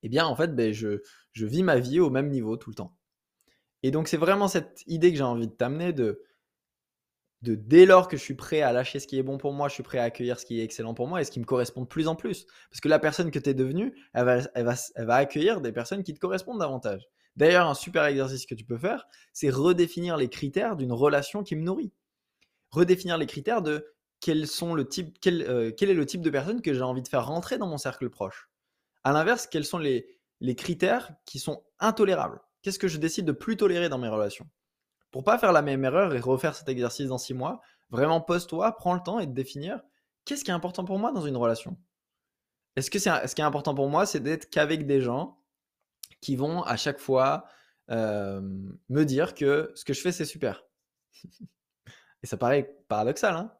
Eh 0.05 0.09
bien 0.09 0.27
en 0.27 0.37
fait, 0.37 0.55
ben, 0.55 0.73
je, 0.73 1.03
je 1.33 1.45
vis 1.45 1.65
ma 1.65 1.81
vie 1.81 1.99
au 1.99 2.11
même 2.11 2.29
niveau 2.31 2.57
tout 2.57 2.71
le 2.71 2.77
temps. 2.77 2.97
Et 3.83 3.91
donc 3.91 4.07
c'est 4.07 4.17
vraiment 4.17 4.47
cette 4.47 4.85
idée 4.87 5.11
que 5.11 5.19
j'ai 5.19 5.25
envie 5.25 5.49
de 5.49 5.53
t'amener 5.53 5.93
de 5.93 6.23
de 7.43 7.55
dès 7.55 7.87
lors 7.87 8.09
que 8.09 8.17
je 8.17 8.23
suis 8.23 8.35
prêt 8.35 8.61
à 8.61 8.73
lâcher 8.73 9.01
ce 9.01 9.07
qui 9.07 9.19
est 9.19 9.23
bon 9.23 9.39
pour 9.39 9.53
moi, 9.53 9.69
je 9.69 9.75
suis 9.75 9.83
prêt 9.83 9.99
à 9.99 10.05
accueillir 10.05 10.39
ce 10.39 10.45
qui 10.45 10.61
est 10.61 10.65
excellent 10.65 10.95
pour 10.95 11.09
moi 11.09 11.21
et 11.21 11.25
ce 11.25 11.31
qui 11.31 11.41
me 11.41 11.45
correspond 11.45 11.83
de 11.83 11.87
plus 11.87 12.07
en 12.07 12.15
plus. 12.15 12.47
Parce 12.71 12.81
que 12.81 12.89
la 12.89 12.99
personne 12.99 13.31
que 13.31 13.39
tu 13.39 13.51
es 13.51 13.55
devenue, 13.55 13.95
elle 14.13 14.45
va, 14.57 15.15
accueillir 15.15 15.61
des 15.61 15.73
personnes 15.73 16.03
qui 16.03 16.13
te 16.13 16.21
correspondent 16.21 16.59
davantage. 16.59 17.09
D'ailleurs, 17.37 17.67
un 17.69 17.75
super 17.75 18.05
exercice 18.05 18.45
que 18.45 18.55
tu 18.55 18.65
peux 18.65 18.77
faire, 18.77 19.07
c'est 19.33 19.51
redéfinir 19.51 20.17
les 20.17 20.29
critères 20.29 20.77
d'une 20.77 20.93
relation 20.93 21.43
qui 21.43 21.57
me 21.57 21.63
nourrit. 21.63 21.93
Redéfinir 22.71 23.17
les 23.17 23.27
critères 23.27 23.63
de 23.63 23.87
euh, 24.29 25.73
quel 25.77 25.91
est 25.91 25.95
le 25.95 26.07
type 26.07 26.21
de 26.21 26.31
personne 26.31 26.61
que 26.61 26.75
j'ai 26.75 26.83
envie 26.83 27.03
de 27.03 27.09
faire 27.09 27.27
rentrer 27.27 27.57
dans 27.57 27.67
mon 27.67 27.79
cercle 27.79 28.11
proche. 28.11 28.51
À 29.03 29.13
l'inverse, 29.13 29.47
quels 29.47 29.65
sont 29.65 29.79
les 29.79 30.57
critères 30.57 31.13
qui 31.25 31.39
sont 31.39 31.65
intolérables? 31.79 32.41
Qu'est-ce 32.63 32.79
que 32.79 32.89
je 32.89 32.99
décide 32.99 33.25
de 33.25 33.33
plus 33.33 33.57
tolérer 33.57 33.89
dans 33.89 33.97
mes 33.97 34.09
relations? 34.09 34.47
Pour 35.11 35.25
pas 35.25 35.39
faire 35.39 35.53
la 35.53 35.63
même 35.63 35.85
erreur 35.85 36.15
et 36.15 36.21
refaire 36.21 36.55
cet 36.55 36.69
exercice 36.69 37.09
dans 37.09 37.19
six 37.19 37.35
mois, 37.35 37.61
vraiment 37.91 38.21
pose-toi, 38.21 38.77
prends 38.77 38.95
le 38.95 39.01
temps 39.01 39.19
et 39.19 39.27
de 39.27 39.33
définir 39.33 39.81
qu'est-ce 40.25 40.45
qui 40.45 40.51
est 40.51 40.55
important 40.55 40.85
pour 40.85 40.99
moi 40.99 41.13
dans 41.13 41.23
une 41.23 41.37
relation. 41.37 41.77
Est-ce 42.77 42.91
que 42.91 42.99
c'est 42.99 43.27
ce 43.27 43.35
qui 43.35 43.41
est 43.41 43.45
important 43.45 43.75
pour 43.75 43.89
moi, 43.89 44.07
c'est 44.07 44.21
d'être 44.21 44.49
qu'avec 44.49 44.87
des 44.87 45.01
gens 45.01 45.39
qui 46.21 46.37
vont 46.37 46.63
à 46.63 46.77
chaque 46.77 46.99
fois 46.99 47.47
me 47.89 49.03
dire 49.03 49.35
que 49.35 49.73
ce 49.75 49.85
que 49.85 49.93
je 49.93 50.01
fais 50.01 50.13
c'est 50.13 50.25
super. 50.25 50.65
et 52.23 52.27
ça 52.27 52.37
paraît 52.37 52.77
paradoxal, 52.89 53.35
hein 53.35 53.53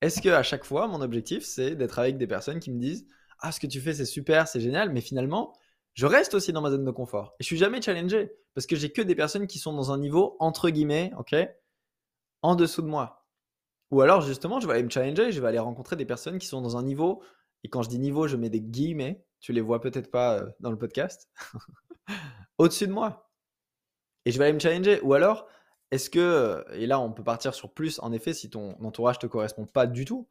Est-ce 0.00 0.20
que 0.20 0.30
à 0.30 0.42
chaque 0.42 0.64
fois 0.64 0.88
mon 0.88 1.00
objectif 1.00 1.44
c'est 1.44 1.76
d'être 1.76 1.98
avec 2.00 2.18
des 2.18 2.26
personnes 2.26 2.58
qui 2.58 2.72
me 2.72 2.80
disent 2.80 3.06
ah 3.38 3.52
ce 3.52 3.60
que 3.60 3.66
tu 3.68 3.80
fais 3.80 3.94
c'est 3.94 4.04
super, 4.04 4.48
c'est 4.48 4.60
génial, 4.60 4.90
mais 4.90 5.00
finalement 5.00 5.56
je 5.96 6.04
reste 6.04 6.34
aussi 6.34 6.52
dans 6.52 6.60
ma 6.60 6.70
zone 6.70 6.84
de 6.84 6.90
confort. 6.90 7.34
Et 7.40 7.42
je 7.42 7.46
suis 7.46 7.56
jamais 7.56 7.80
challengé 7.80 8.30
parce 8.54 8.66
que 8.66 8.76
j'ai 8.76 8.92
que 8.92 9.00
des 9.00 9.14
personnes 9.14 9.46
qui 9.46 9.58
sont 9.58 9.72
dans 9.72 9.92
un 9.92 9.98
niveau 9.98 10.36
entre 10.40 10.68
guillemets, 10.68 11.10
ok, 11.18 11.34
en 12.42 12.54
dessous 12.54 12.82
de 12.82 12.86
moi. 12.86 13.26
Ou 13.90 14.02
alors 14.02 14.20
justement, 14.20 14.60
je 14.60 14.66
vais 14.66 14.74
aller 14.74 14.82
me 14.82 14.90
challenger, 14.90 15.32
je 15.32 15.40
vais 15.40 15.48
aller 15.48 15.58
rencontrer 15.58 15.96
des 15.96 16.04
personnes 16.04 16.38
qui 16.38 16.46
sont 16.46 16.60
dans 16.60 16.76
un 16.76 16.82
niveau. 16.82 17.22
Et 17.64 17.68
quand 17.68 17.82
je 17.82 17.88
dis 17.88 17.98
niveau, 17.98 18.28
je 18.28 18.36
mets 18.36 18.50
des 18.50 18.60
guillemets. 18.60 19.24
Tu 19.40 19.52
les 19.52 19.62
vois 19.62 19.80
peut-être 19.80 20.10
pas 20.10 20.38
euh, 20.38 20.46
dans 20.60 20.70
le 20.70 20.78
podcast. 20.78 21.30
Au-dessus 22.58 22.86
de 22.86 22.92
moi. 22.92 23.30
Et 24.26 24.32
je 24.32 24.38
vais 24.38 24.44
aller 24.44 24.52
me 24.52 24.60
challenger. 24.60 25.00
Ou 25.00 25.14
alors, 25.14 25.48
est-ce 25.92 26.10
que, 26.10 26.18
euh, 26.18 26.62
et 26.72 26.86
là 26.86 27.00
on 27.00 27.10
peut 27.12 27.24
partir 27.24 27.54
sur 27.54 27.72
plus, 27.72 28.00
en 28.00 28.12
effet, 28.12 28.34
si 28.34 28.50
ton 28.50 28.76
entourage 28.84 29.18
te 29.18 29.26
correspond 29.26 29.64
pas 29.64 29.86
du 29.86 30.04
tout, 30.04 30.28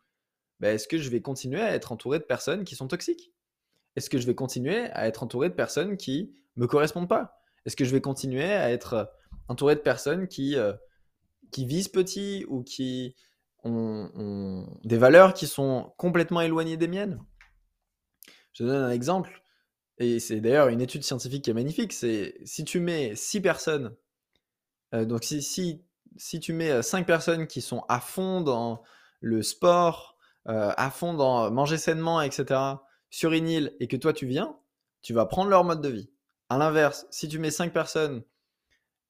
ben, 0.59 0.75
est-ce 0.75 0.87
que 0.87 0.97
je 0.99 1.09
vais 1.09 1.21
continuer 1.21 1.61
à 1.61 1.73
être 1.73 1.91
entouré 1.91 2.19
de 2.19 2.23
personnes 2.23 2.65
qui 2.65 2.75
sont 2.75 2.87
toxiques? 2.87 3.34
Est-ce 3.95 4.09
que 4.09 4.17
je 4.17 4.25
vais 4.25 4.35
continuer 4.35 4.89
à 4.91 5.07
être 5.07 5.23
entouré 5.23 5.49
de 5.49 5.53
personnes 5.53 5.97
qui 5.97 6.33
me 6.55 6.67
correspondent 6.67 7.09
pas? 7.09 7.41
Est-ce 7.65 7.75
que 7.75 7.85
je 7.85 7.91
vais 7.91 8.01
continuer 8.01 8.53
à 8.53 8.71
être 8.71 8.93
euh, 8.93 9.05
entouré 9.47 9.75
de 9.75 9.79
personnes 9.79 10.27
qui, 10.27 10.55
euh, 10.55 10.73
qui 11.51 11.65
visent 11.65 11.87
petit 11.87 12.45
ou 12.47 12.63
qui 12.63 13.15
ont, 13.63 14.67
des 14.83 14.97
valeurs 14.97 15.33
qui 15.33 15.47
sont 15.47 15.93
complètement 15.97 16.41
éloignées 16.41 16.77
des 16.77 16.87
miennes? 16.87 17.19
Je 18.53 18.63
donne 18.63 18.83
un 18.83 18.91
exemple, 18.91 19.41
et 19.97 20.19
c'est 20.19 20.39
d'ailleurs 20.39 20.69
une 20.69 20.81
étude 20.81 21.03
scientifique 21.03 21.43
qui 21.43 21.49
est 21.49 21.55
magnifique, 21.55 21.91
c'est 21.91 22.35
si 22.45 22.63
tu 22.63 22.79
mets 22.79 23.15
six 23.15 23.41
personnes, 23.41 23.95
euh, 24.93 25.03
donc 25.03 25.23
si, 25.23 25.41
si, 25.41 25.83
si, 26.15 26.39
tu 26.39 26.53
mets 26.53 26.81
cinq 26.83 27.05
personnes 27.07 27.47
qui 27.47 27.61
sont 27.61 27.83
à 27.89 27.99
fond 27.99 28.41
dans 28.41 28.81
le 29.19 29.41
sport, 29.41 30.15
à 30.45 30.91
fond 30.91 31.15
dans 31.15 31.49
manger 31.49 31.79
sainement, 31.79 32.21
etc., 32.21 32.75
sur 33.15 33.31
une 33.31 33.47
île 33.47 33.73
et 33.79 33.87
que 33.87 33.95
toi 33.95 34.11
tu 34.11 34.27
viens, 34.27 34.59
tu 35.01 35.13
vas 35.13 35.25
prendre 35.25 35.49
leur 35.49 35.63
mode 35.63 35.79
de 35.79 35.87
vie. 35.87 36.09
À 36.49 36.57
l'inverse, 36.57 37.07
si 37.11 37.29
tu 37.29 37.39
mets 37.39 37.49
5 37.49 37.71
personnes 37.71 38.25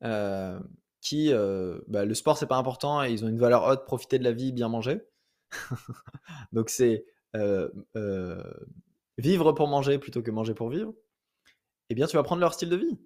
euh, 0.03 0.59
qui, 1.01 1.33
euh, 1.33 1.79
bah, 1.87 2.05
le 2.05 2.13
sport 2.13 2.37
c'est 2.37 2.45
pas 2.45 2.57
important 2.57 3.03
et 3.03 3.11
ils 3.11 3.25
ont 3.25 3.27
une 3.27 3.39
valeur 3.39 3.63
haute, 3.63 3.83
profiter 3.83 4.19
de 4.19 4.23
la 4.23 4.31
vie, 4.31 4.51
bien 4.51 4.69
manger. 4.69 5.01
Donc 6.53 6.69
c'est 6.69 7.07
euh, 7.35 7.67
vivre 9.17 9.53
pour 9.53 9.67
manger 9.67 9.97
plutôt 9.97 10.21
que 10.21 10.29
manger 10.29 10.53
pour 10.53 10.69
vivre. 10.69 10.93
Eh 11.89 11.95
bien, 11.95 12.05
tu 12.05 12.15
vas 12.15 12.21
prendre 12.21 12.41
leur 12.41 12.53
style 12.53 12.69
de 12.69 12.75
vie 12.75 12.99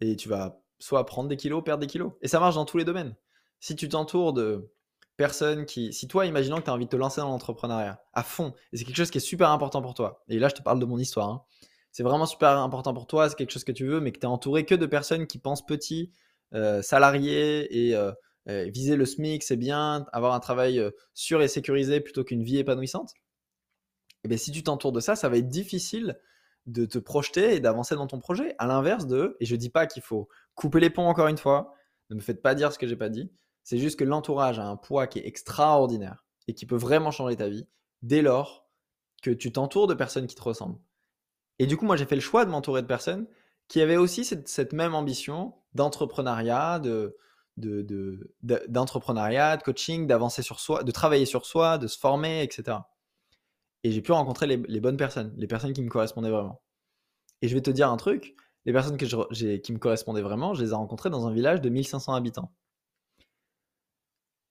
et 0.00 0.16
tu 0.16 0.28
vas 0.28 0.60
soit 0.80 1.06
prendre 1.06 1.28
des 1.28 1.36
kilos, 1.36 1.62
perdre 1.62 1.82
des 1.82 1.86
kilos. 1.86 2.14
Et 2.20 2.26
ça 2.26 2.40
marche 2.40 2.56
dans 2.56 2.64
tous 2.64 2.78
les 2.78 2.84
domaines. 2.84 3.14
Si 3.60 3.76
tu 3.76 3.88
t'entoures 3.88 4.32
de 4.32 4.72
personne 5.16 5.66
qui. 5.66 5.92
Si 5.92 6.08
toi, 6.08 6.26
imaginons 6.26 6.58
que 6.58 6.64
tu 6.64 6.70
as 6.70 6.74
envie 6.74 6.86
de 6.86 6.90
te 6.90 6.96
lancer 6.96 7.20
dans 7.20 7.28
l'entrepreneuriat 7.28 8.02
à 8.12 8.22
fond, 8.22 8.54
et 8.72 8.76
c'est 8.76 8.84
quelque 8.84 8.96
chose 8.96 9.10
qui 9.10 9.18
est 9.18 9.20
super 9.22 9.50
important 9.50 9.82
pour 9.82 9.94
toi, 9.94 10.22
et 10.28 10.38
là, 10.38 10.48
je 10.48 10.54
te 10.54 10.62
parle 10.62 10.78
de 10.80 10.84
mon 10.84 10.98
histoire, 10.98 11.28
hein. 11.28 11.44
c'est 11.92 12.02
vraiment 12.02 12.26
super 12.26 12.50
important 12.58 12.94
pour 12.94 13.06
toi, 13.06 13.28
c'est 13.28 13.36
quelque 13.36 13.52
chose 13.52 13.64
que 13.64 13.72
tu 13.72 13.86
veux, 13.86 14.00
mais 14.00 14.12
que 14.12 14.18
tu 14.18 14.24
es 14.24 14.28
entouré 14.28 14.64
que 14.64 14.74
de 14.74 14.86
personnes 14.86 15.26
qui 15.26 15.38
pensent 15.38 15.64
petit, 15.64 16.12
salarié 16.82 17.90
et 17.90 17.96
viser 18.46 18.96
le 18.96 19.06
SMIC, 19.06 19.42
c'est 19.42 19.56
bien, 19.56 20.06
avoir 20.12 20.34
un 20.34 20.40
travail 20.40 20.82
sûr 21.14 21.42
et 21.42 21.48
sécurisé 21.48 22.00
plutôt 22.00 22.24
qu'une 22.24 22.42
vie 22.42 22.58
épanouissante. 22.58 23.12
Et 23.14 24.26
eh 24.26 24.28
bien, 24.28 24.38
si 24.38 24.52
tu 24.52 24.62
t'entoures 24.62 24.92
de 24.92 25.00
ça, 25.00 25.16
ça 25.16 25.28
va 25.28 25.36
être 25.36 25.48
difficile 25.48 26.16
de 26.66 26.86
te 26.86 26.98
projeter 26.98 27.54
et 27.54 27.60
d'avancer 27.60 27.96
dans 27.96 28.06
ton 28.06 28.20
projet. 28.20 28.54
À 28.58 28.68
l'inverse 28.68 29.06
de, 29.06 29.36
et 29.40 29.46
je 29.46 29.56
dis 29.56 29.70
pas 29.70 29.86
qu'il 29.86 30.02
faut 30.02 30.28
couper 30.54 30.78
les 30.78 30.90
ponts 30.90 31.08
encore 31.08 31.26
une 31.26 31.38
fois, 31.38 31.74
ne 32.08 32.14
me 32.14 32.20
faites 32.20 32.40
pas 32.40 32.54
dire 32.54 32.72
ce 32.72 32.78
que 32.78 32.86
j'ai 32.86 32.94
pas 32.94 33.08
dit, 33.08 33.32
c'est 33.64 33.78
juste 33.78 33.98
que 33.98 34.04
l'entourage 34.04 34.58
a 34.58 34.66
un 34.66 34.76
poids 34.76 35.06
qui 35.06 35.18
est 35.18 35.26
extraordinaire 35.26 36.24
et 36.48 36.54
qui 36.54 36.66
peut 36.66 36.76
vraiment 36.76 37.10
changer 37.10 37.36
ta 37.36 37.48
vie 37.48 37.66
dès 38.02 38.22
lors 38.22 38.68
que 39.22 39.30
tu 39.30 39.52
t'entoures 39.52 39.86
de 39.86 39.94
personnes 39.94 40.26
qui 40.26 40.34
te 40.34 40.42
ressemblent. 40.42 40.78
Et 41.58 41.66
du 41.66 41.76
coup, 41.76 41.84
moi, 41.84 41.96
j'ai 41.96 42.06
fait 42.06 42.16
le 42.16 42.20
choix 42.20 42.44
de 42.44 42.50
m'entourer 42.50 42.82
de 42.82 42.86
personnes 42.86 43.26
qui 43.68 43.80
avaient 43.80 43.96
aussi 43.96 44.24
cette, 44.24 44.72
même 44.72 44.94
ambition 44.94 45.54
d'entrepreneuriat, 45.74 46.80
de, 46.80 47.16
d'entrepreneuriat, 47.56 49.56
de, 49.56 49.62
coaching, 49.62 50.06
d'avancer 50.06 50.42
sur 50.42 50.60
soi, 50.60 50.82
de 50.82 50.90
travailler 50.90 51.24
sur 51.24 51.46
soi, 51.46 51.78
de 51.78 51.86
se 51.86 51.98
former, 51.98 52.42
etc. 52.42 52.78
Et 53.84 53.92
j'ai 53.92 54.02
pu 54.02 54.12
rencontrer 54.12 54.46
les, 54.46 54.80
bonnes 54.80 54.96
personnes, 54.96 55.32
les 55.36 55.46
personnes 55.46 55.72
qui 55.72 55.82
me 55.82 55.88
correspondaient 55.88 56.30
vraiment. 56.30 56.62
Et 57.40 57.48
je 57.48 57.54
vais 57.54 57.62
te 57.62 57.70
dire 57.70 57.90
un 57.90 57.96
truc, 57.96 58.36
les 58.64 58.72
personnes 58.72 58.96
qui 58.96 59.72
me 59.72 59.78
correspondaient 59.78 60.22
vraiment, 60.22 60.54
je 60.54 60.62
les 60.62 60.70
ai 60.70 60.74
rencontrées 60.74 61.10
dans 61.10 61.26
un 61.26 61.32
village 61.32 61.60
de 61.60 61.68
1500 61.68 62.14
habitants. 62.14 62.52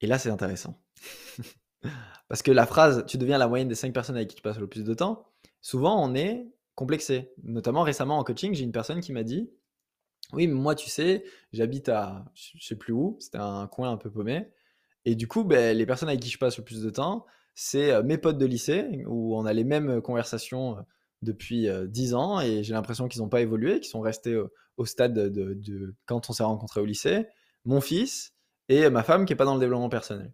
Et 0.02 0.08
là, 0.08 0.18
c'est 0.18 0.30
intéressant. 0.30 0.82
Parce 2.28 2.42
que 2.42 2.52
la 2.52 2.66
phrase 2.66 3.06
tu 3.08 3.18
deviens 3.18 3.38
la 3.38 3.48
moyenne 3.48 3.68
des 3.68 3.76
5 3.76 3.94
personnes 3.94 4.16
avec 4.16 4.30
qui 4.30 4.36
tu 4.36 4.42
passes 4.42 4.60
le 4.60 4.68
plus 4.68 4.84
de 4.84 4.94
temps, 4.94 5.26
souvent 5.62 6.04
on 6.04 6.16
est 6.16 6.48
complexé. 6.76 7.34
Notamment 7.44 7.84
récemment 7.84 8.18
en 8.18 8.24
coaching, 8.24 8.54
j'ai 8.54 8.64
une 8.64 8.72
personne 8.72 9.02
qui 9.02 9.12
m'a 9.12 9.24
dit 9.24 9.52
Oui, 10.34 10.48
moi, 10.48 10.76
tu 10.76 10.90
sais, 10.90 11.24
j'habite 11.54 11.90
à 11.90 12.26
je 12.34 12.64
sais 12.66 12.76
plus 12.76 12.94
où, 12.94 13.18
c'était 13.20 13.38
un 13.38 13.68
coin 13.68 13.92
un 13.92 13.98
peu 13.98 14.10
paumé. 14.10 14.48
Et 15.06 15.16
du 15.16 15.28
coup, 15.28 15.44
ben, 15.44 15.76
les 15.76 15.86
personnes 15.86 16.10
avec 16.10 16.22
qui 16.22 16.30
je 16.30 16.38
passe 16.38 16.58
le 16.58 16.64
plus 16.64 16.82
de 16.82 16.90
temps, 16.90 17.26
c'est 17.56 17.92
euh, 17.92 18.04
mes 18.04 18.18
potes 18.18 18.38
de 18.38 18.46
lycée, 18.46 19.04
où 19.08 19.36
on 19.36 19.46
a 19.46 19.54
les 19.54 19.64
mêmes 19.64 20.02
conversations 20.02 20.78
euh, 20.78 20.82
depuis 21.22 21.68
10 21.88 22.14
euh, 22.14 22.18
ans, 22.18 22.40
et 22.42 22.64
j'ai 22.64 22.74
l'impression 22.74 23.08
qu'ils 23.08 23.22
n'ont 23.22 23.30
pas 23.30 23.42
évolué, 23.42 23.80
qu'ils 23.80 23.90
sont 23.90 24.02
restés 24.02 24.40
au, 24.78 24.86
stade 24.86 25.14
de, 25.14 25.96
quand 26.06 26.30
on 26.30 26.34
s'est 26.34 26.44
rencontrés 26.44 26.82
au 26.82 26.86
lycée, 26.86 27.28
mon 27.66 27.82
fils 27.82 28.34
et 28.70 28.90
ma 28.90 29.04
femme 29.04 29.26
qui 29.26 29.34
n'est 29.34 29.38
pas 29.38 29.46
dans 29.46 29.56
le 29.56 29.60
développement 29.60 29.90
personnel. 29.90 30.34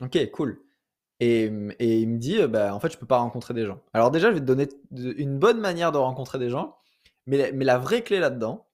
Ok, 0.00 0.30
cool. 0.32 0.62
Et, 1.20 1.44
il 1.44 2.08
me 2.08 2.18
dit, 2.18 2.38
bah, 2.48 2.74
en 2.74 2.80
fait, 2.80 2.90
je 2.92 2.98
peux 2.98 3.06
pas 3.06 3.18
rencontrer 3.18 3.52
des 3.52 3.66
gens. 3.66 3.82
Alors 3.92 4.10
déjà, 4.10 4.30
je 4.30 4.34
vais 4.34 4.40
te 4.40 4.46
donner 4.46 4.68
une 4.90 5.38
bonne 5.38 5.60
manière 5.60 5.92
de 5.92 5.98
rencontrer 5.98 6.38
des 6.38 6.48
gens, 6.48 6.78
mais, 7.26 7.52
mais 7.52 7.66
la 7.66 7.78
vraie 7.78 8.02
clé 8.02 8.18
là-dedans, 8.18 8.66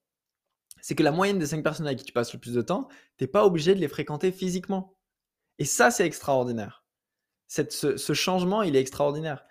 c'est 0.81 0.95
que 0.95 1.03
la 1.03 1.11
moyenne 1.11 1.39
des 1.39 1.45
5 1.45 1.63
personnes 1.63 1.87
avec 1.87 1.99
qui 1.99 2.05
tu 2.05 2.13
passes 2.13 2.33
le 2.33 2.39
plus 2.39 2.53
de 2.53 2.61
temps, 2.61 2.87
tu 3.17 3.23
n'es 3.23 3.27
pas 3.27 3.45
obligé 3.45 3.75
de 3.75 3.79
les 3.79 3.89
fréquenter 3.89 4.31
physiquement. 4.31 4.95
Et 5.59 5.65
ça, 5.65 5.91
c'est 5.91 6.05
extraordinaire. 6.05 6.85
Cette, 7.47 7.71
ce, 7.71 8.13
changement, 8.13 8.61
il 8.61 8.75
est 8.75 8.81
extraordinaire. 8.81 9.45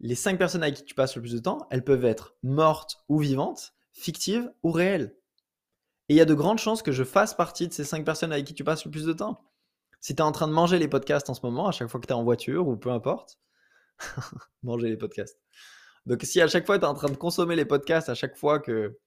Les 0.00 0.14
5 0.14 0.38
personnes 0.38 0.62
avec 0.62 0.76
qui 0.76 0.84
tu 0.84 0.94
passes 0.94 1.14
le 1.14 1.22
plus 1.22 1.34
de 1.34 1.38
temps, 1.38 1.66
elles 1.70 1.84
peuvent 1.84 2.04
être 2.04 2.36
mortes 2.42 3.04
ou 3.08 3.18
vivantes, 3.18 3.74
fictives 3.92 4.50
ou 4.62 4.72
réelles. 4.72 5.14
Et 6.10 6.14
il 6.14 6.16
y 6.16 6.20
a 6.20 6.24
de 6.24 6.34
grandes 6.34 6.58
chances 6.58 6.82
que 6.82 6.90
je 6.90 7.04
fasse 7.04 7.34
partie 7.34 7.68
de 7.68 7.72
ces 7.72 7.84
5 7.84 8.04
personnes 8.04 8.32
avec 8.32 8.44
qui 8.44 8.52
tu 8.52 8.64
passes 8.64 8.84
le 8.84 8.90
plus 8.90 9.04
de 9.04 9.12
temps. 9.12 9.44
Si 10.00 10.16
tu 10.16 10.20
es 10.20 10.24
en 10.24 10.32
train 10.32 10.48
de 10.48 10.52
manger 10.52 10.80
les 10.80 10.88
podcasts 10.88 11.30
en 11.30 11.34
ce 11.34 11.40
moment, 11.44 11.68
à 11.68 11.70
chaque 11.70 11.86
fois 11.86 12.00
que 12.00 12.06
tu 12.08 12.12
es 12.12 12.16
en 12.16 12.24
voiture 12.24 12.66
ou 12.66 12.76
peu 12.76 12.90
importe, 12.90 13.38
manger 14.64 14.88
les 14.88 14.96
podcasts. 14.96 15.38
Donc 16.06 16.22
si 16.24 16.40
à 16.40 16.48
chaque 16.48 16.66
fois 16.66 16.80
tu 16.80 16.84
es 16.84 16.88
en 16.88 16.94
train 16.94 17.10
de 17.10 17.16
consommer 17.16 17.54
les 17.54 17.64
podcasts, 17.64 18.08
à 18.08 18.16
chaque 18.16 18.36
fois 18.36 18.58
que, 18.58 18.98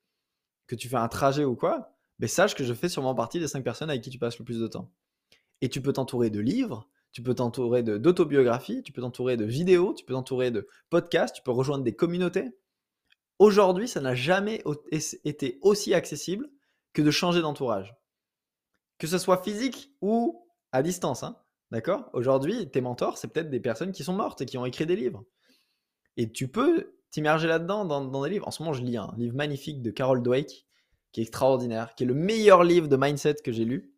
que 0.66 0.76
tu 0.76 0.88
fais 0.88 0.96
un 0.96 1.10
trajet 1.10 1.44
ou 1.44 1.58
quoi, 1.58 1.94
ben 2.20 2.30
sache 2.30 2.56
que 2.56 2.64
je 2.64 2.74
fais 2.74 2.88
sûrement 2.88 3.16
partie 3.16 3.38
des 3.38 3.50
5 3.50 3.66
personnes 3.66 3.90
avec 3.90 4.02
qui 4.02 4.10
tu 4.10 4.18
passes 4.18 4.40
le 4.40 4.46
plus 4.46 4.62
de 4.62 4.68
temps. 4.68 4.90
Et 5.60 5.68
tu 5.68 5.82
peux 5.82 5.92
t'entourer 5.92 6.30
de 6.30 6.40
livres, 6.40 6.88
tu 7.12 7.22
peux 7.22 7.36
t'entourer 7.36 7.84
d'autobiographies, 7.84 8.82
tu 8.82 8.94
peux 8.94 9.02
t'entourer 9.02 9.36
de 9.36 9.44
vidéos, 9.44 9.94
tu 9.94 10.06
peux 10.06 10.14
t'entourer 10.14 10.52
de 10.52 10.70
podcasts, 10.90 11.36
tu 11.36 11.42
peux 11.42 11.52
rejoindre 11.52 11.84
des 11.84 11.98
communautés. 11.98 12.56
Aujourd'hui, 13.40 13.90
ça 13.90 14.00
n'a 14.00 14.16
jamais 14.16 14.64
été 15.26 15.60
aussi 15.64 15.94
accessible 15.94 16.50
que 16.94 17.02
de 17.02 17.12
changer 17.12 17.42
d'entourage. 17.42 17.96
Que 18.98 19.08
ce 19.08 19.18
soit 19.18 19.42
physique 19.44 19.92
ou 20.02 20.48
à 20.72 20.84
distance, 20.84 21.24
hein, 21.24 21.38
d'accord? 21.72 22.10
Aujourd'hui, 22.14 22.70
tes 22.70 22.82
mentors, 22.82 23.18
c'est 23.18 23.28
peut-être 23.28 23.50
des 23.50 23.60
personnes 23.60 23.92
qui 23.92 24.04
sont 24.04 24.14
mortes 24.14 24.42
et 24.42 24.46
qui 24.46 24.58
ont 24.58 24.66
écrit 24.66 24.86
des 24.86 24.96
livres. 24.96 25.24
Et 26.18 26.32
tu 26.32 26.48
peux 26.48 26.96
t'immerger 27.10 27.48
là-dedans 27.48 27.86
dans, 27.86 28.24
des 28.24 28.30
livres. 28.30 28.48
En 28.48 28.52
ce 28.52 28.64
moment, 28.64 28.74
je 28.74 28.84
lis 28.84 28.98
un 28.98 29.14
livre 29.18 29.36
magnifique 29.36 29.82
de 29.82 29.92
Carol 29.92 30.22
Dweck, 30.24 30.66
qui 31.12 31.20
est 31.20 31.24
extraordinaire, 31.24 31.96
qui 31.96 32.04
est 32.04 32.08
le 32.08 32.16
meilleur 32.16 32.64
livre 32.64 32.88
de 32.88 32.96
mindset 32.96 33.36
que 33.44 33.52
j'ai 33.52 33.66
lu. 33.66 33.94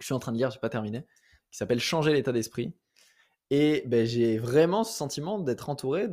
je 0.00 0.06
suis 0.06 0.14
en 0.14 0.18
train 0.18 0.32
de 0.32 0.38
lire, 0.38 0.50
je 0.50 0.56
n'ai 0.56 0.60
pas 0.60 0.70
terminé, 0.70 1.04
qui 1.50 1.58
s'appelle 1.58 1.80
Changer 1.80 2.12
l'état 2.12 2.32
d'esprit. 2.32 2.74
Et 3.50 3.82
ben, 3.86 4.06
j'ai 4.06 4.38
vraiment 4.38 4.82
ce 4.82 4.96
sentiment 4.96 5.38
d'être 5.38 5.68
entouré 5.68 6.08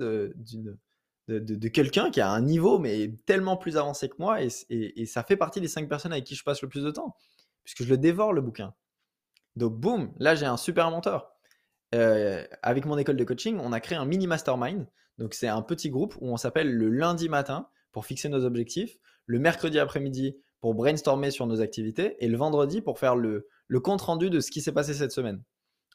de, 1.38 1.68
quelqu'un 1.68 2.10
qui 2.10 2.22
a 2.22 2.30
un 2.30 2.42
niveau 2.42 2.80
mais 2.80 3.12
tellement 3.26 3.58
plus 3.58 3.78
avancé 3.78 4.10
que 4.10 4.16
moi. 4.20 4.40
Et, 4.42 5.06
ça 5.06 5.24
fait 5.24 5.38
partie 5.38 5.62
des 5.62 5.68
cinq 5.68 5.88
personnes 5.88 6.12
avec 6.12 6.26
qui 6.26 6.36
je 6.36 6.44
passe 6.44 6.62
le 6.62 6.70
plus 6.70 6.84
de 6.84 6.92
temps, 6.92 7.16
puisque 7.64 7.84
je 7.84 7.90
le 7.90 7.98
dévore 7.98 8.34
le 8.34 8.42
bouquin. 8.42 8.74
Donc, 9.56 9.74
boum, 9.74 10.14
là, 10.18 10.36
j'ai 10.36 10.46
un 10.46 10.58
super 10.58 10.90
mentor. 10.92 11.32
Euh, 11.96 12.46
avec 12.62 12.86
mon 12.86 12.98
école 12.98 13.18
de 13.18 13.24
coaching, 13.24 13.60
on 13.60 13.74
a 13.74 13.80
créé 13.80 13.98
un 13.98 14.06
mini 14.06 14.28
mastermind. 14.28 14.88
Donc, 15.18 15.34
c'est 15.34 15.48
un 15.48 15.62
petit 15.62 15.90
groupe 15.90 16.16
où 16.22 16.32
on 16.32 16.38
s'appelle 16.38 16.72
le 16.72 16.90
lundi 16.90 17.30
matin 17.30 17.68
pour 17.92 18.06
fixer 18.06 18.30
nos 18.30 18.46
objectifs, 18.46 18.98
le 19.26 19.40
mercredi 19.40 19.80
après-midi 19.80 20.38
pour 20.62 20.76
brainstormer 20.76 21.32
sur 21.32 21.48
nos 21.48 21.62
activités 21.62 22.16
et 22.24 22.28
le 22.28 22.38
vendredi 22.38 22.82
pour 22.82 23.00
faire 23.00 23.16
le, 23.16 23.48
le 23.68 23.80
compte 23.80 24.02
rendu 24.02 24.30
de 24.30 24.40
ce 24.40 24.52
qui 24.52 24.62
s'est 24.62 24.72
passé 24.72 24.94
cette 24.94 25.12
semaine. 25.12 25.42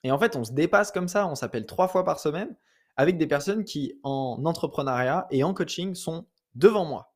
Et 0.02 0.10
en 0.10 0.18
fait, 0.18 0.36
on 0.36 0.44
se 0.44 0.52
dépasse 0.52 0.90
comme 0.90 1.08
ça, 1.08 1.26
on 1.26 1.34
s'appelle 1.34 1.66
trois 1.66 1.88
fois 1.88 2.04
par 2.04 2.18
semaine 2.18 2.54
avec 2.96 3.18
des 3.18 3.26
personnes 3.26 3.64
qui, 3.64 3.98
en 4.02 4.40
entrepreneuriat 4.44 5.26
et 5.30 5.42
en 5.44 5.54
coaching, 5.54 5.94
sont 5.94 6.26
devant 6.54 6.84
moi. 6.84 7.14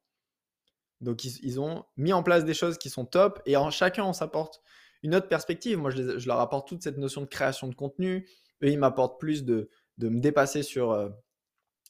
Donc, 1.00 1.24
ils, 1.24 1.60
ont 1.60 1.84
mis 1.96 2.12
en 2.12 2.22
place 2.22 2.44
des 2.44 2.54
choses 2.54 2.76
qui 2.76 2.90
sont 2.90 3.04
top 3.04 3.40
et 3.46 3.56
en 3.56 3.70
chacun, 3.70 4.04
on 4.04 4.12
s'apporte 4.12 4.60
une 5.04 5.14
autre 5.14 5.28
perspective. 5.28 5.78
Moi, 5.78 5.90
je, 5.90 6.26
leur 6.26 6.40
apporte 6.40 6.66
toute 6.66 6.82
cette 6.82 6.98
notion 6.98 7.20
de 7.20 7.26
création 7.26 7.68
de 7.68 7.74
contenu. 7.74 8.28
Eux, 8.62 8.68
ils 8.68 8.78
m'apportent 8.78 9.20
plus 9.20 9.44
de, 9.44 9.70
me 10.00 10.20
dépasser 10.20 10.64
sur 10.64 10.90
euh, 10.90 11.08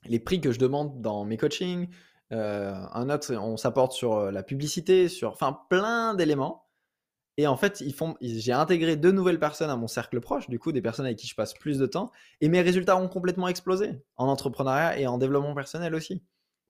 les 0.04 0.18
prix 0.18 0.40
que 0.40 0.52
je 0.52 0.59
demande 0.59 1.00
dans 1.00 1.25
mes 1.25 1.38
coachings. 1.38 1.88
Euh, 2.33 2.75
un 2.92 3.09
autre, 3.09 3.35
on 3.35 3.57
s'apporte 3.57 3.92
sur 3.92 4.14
euh, 4.16 4.30
la 4.30 4.42
publicité, 4.42 5.09
sur 5.09 5.30
enfin 5.30 5.59
plein 5.71 6.14
d'éléments. 6.14 6.68
Et 7.38 7.47
en 7.47 7.57
fait, 7.57 7.85
j'ai 8.21 8.52
intégré 8.52 8.97
deux 8.97 9.12
nouvelles 9.12 9.38
personnes 9.38 9.71
à 9.71 9.76
mon 9.76 9.87
cercle 9.87 10.21
proche, 10.21 10.49
du 10.50 10.59
coup, 10.59 10.73
des 10.73 10.83
personnes 10.83 11.07
avec 11.07 11.18
qui 11.18 11.28
je 11.28 11.37
passe 11.37 11.54
plus 11.54 11.78
de 11.78 11.87
temps. 11.87 12.11
Et 12.40 12.49
mes 12.49 12.61
résultats 12.61 12.97
ont 12.97 13.09
complètement 13.09 13.47
explosé 13.47 14.02
en 14.16 14.26
entrepreneuriat 14.26 14.99
et 14.99 15.07
en 15.07 15.18
développement 15.18 15.54
personnel 15.54 15.95
aussi. 15.95 16.21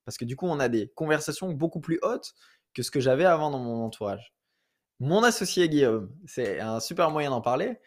Parce 0.04 0.18
que 0.18 0.26
du 0.26 0.36
coup, 0.36 0.46
on 0.46 0.60
a 0.60 0.68
des 0.68 0.88
conversations 0.94 1.50
beaucoup 1.52 1.80
plus 1.80 1.98
hautes 2.02 2.34
que 2.74 2.82
ce 2.82 2.90
que 2.90 3.00
j'avais 3.00 3.24
avant 3.24 3.50
dans 3.50 3.58
mon 3.58 3.82
entourage. 3.82 4.34
Mon 5.00 5.22
associé 5.22 5.70
Guillaume, 5.70 6.12
c'est 6.26 6.60
un 6.60 6.80
super 6.80 7.10
moyen 7.10 7.30
d'en 7.30 7.40
parler. 7.40 7.80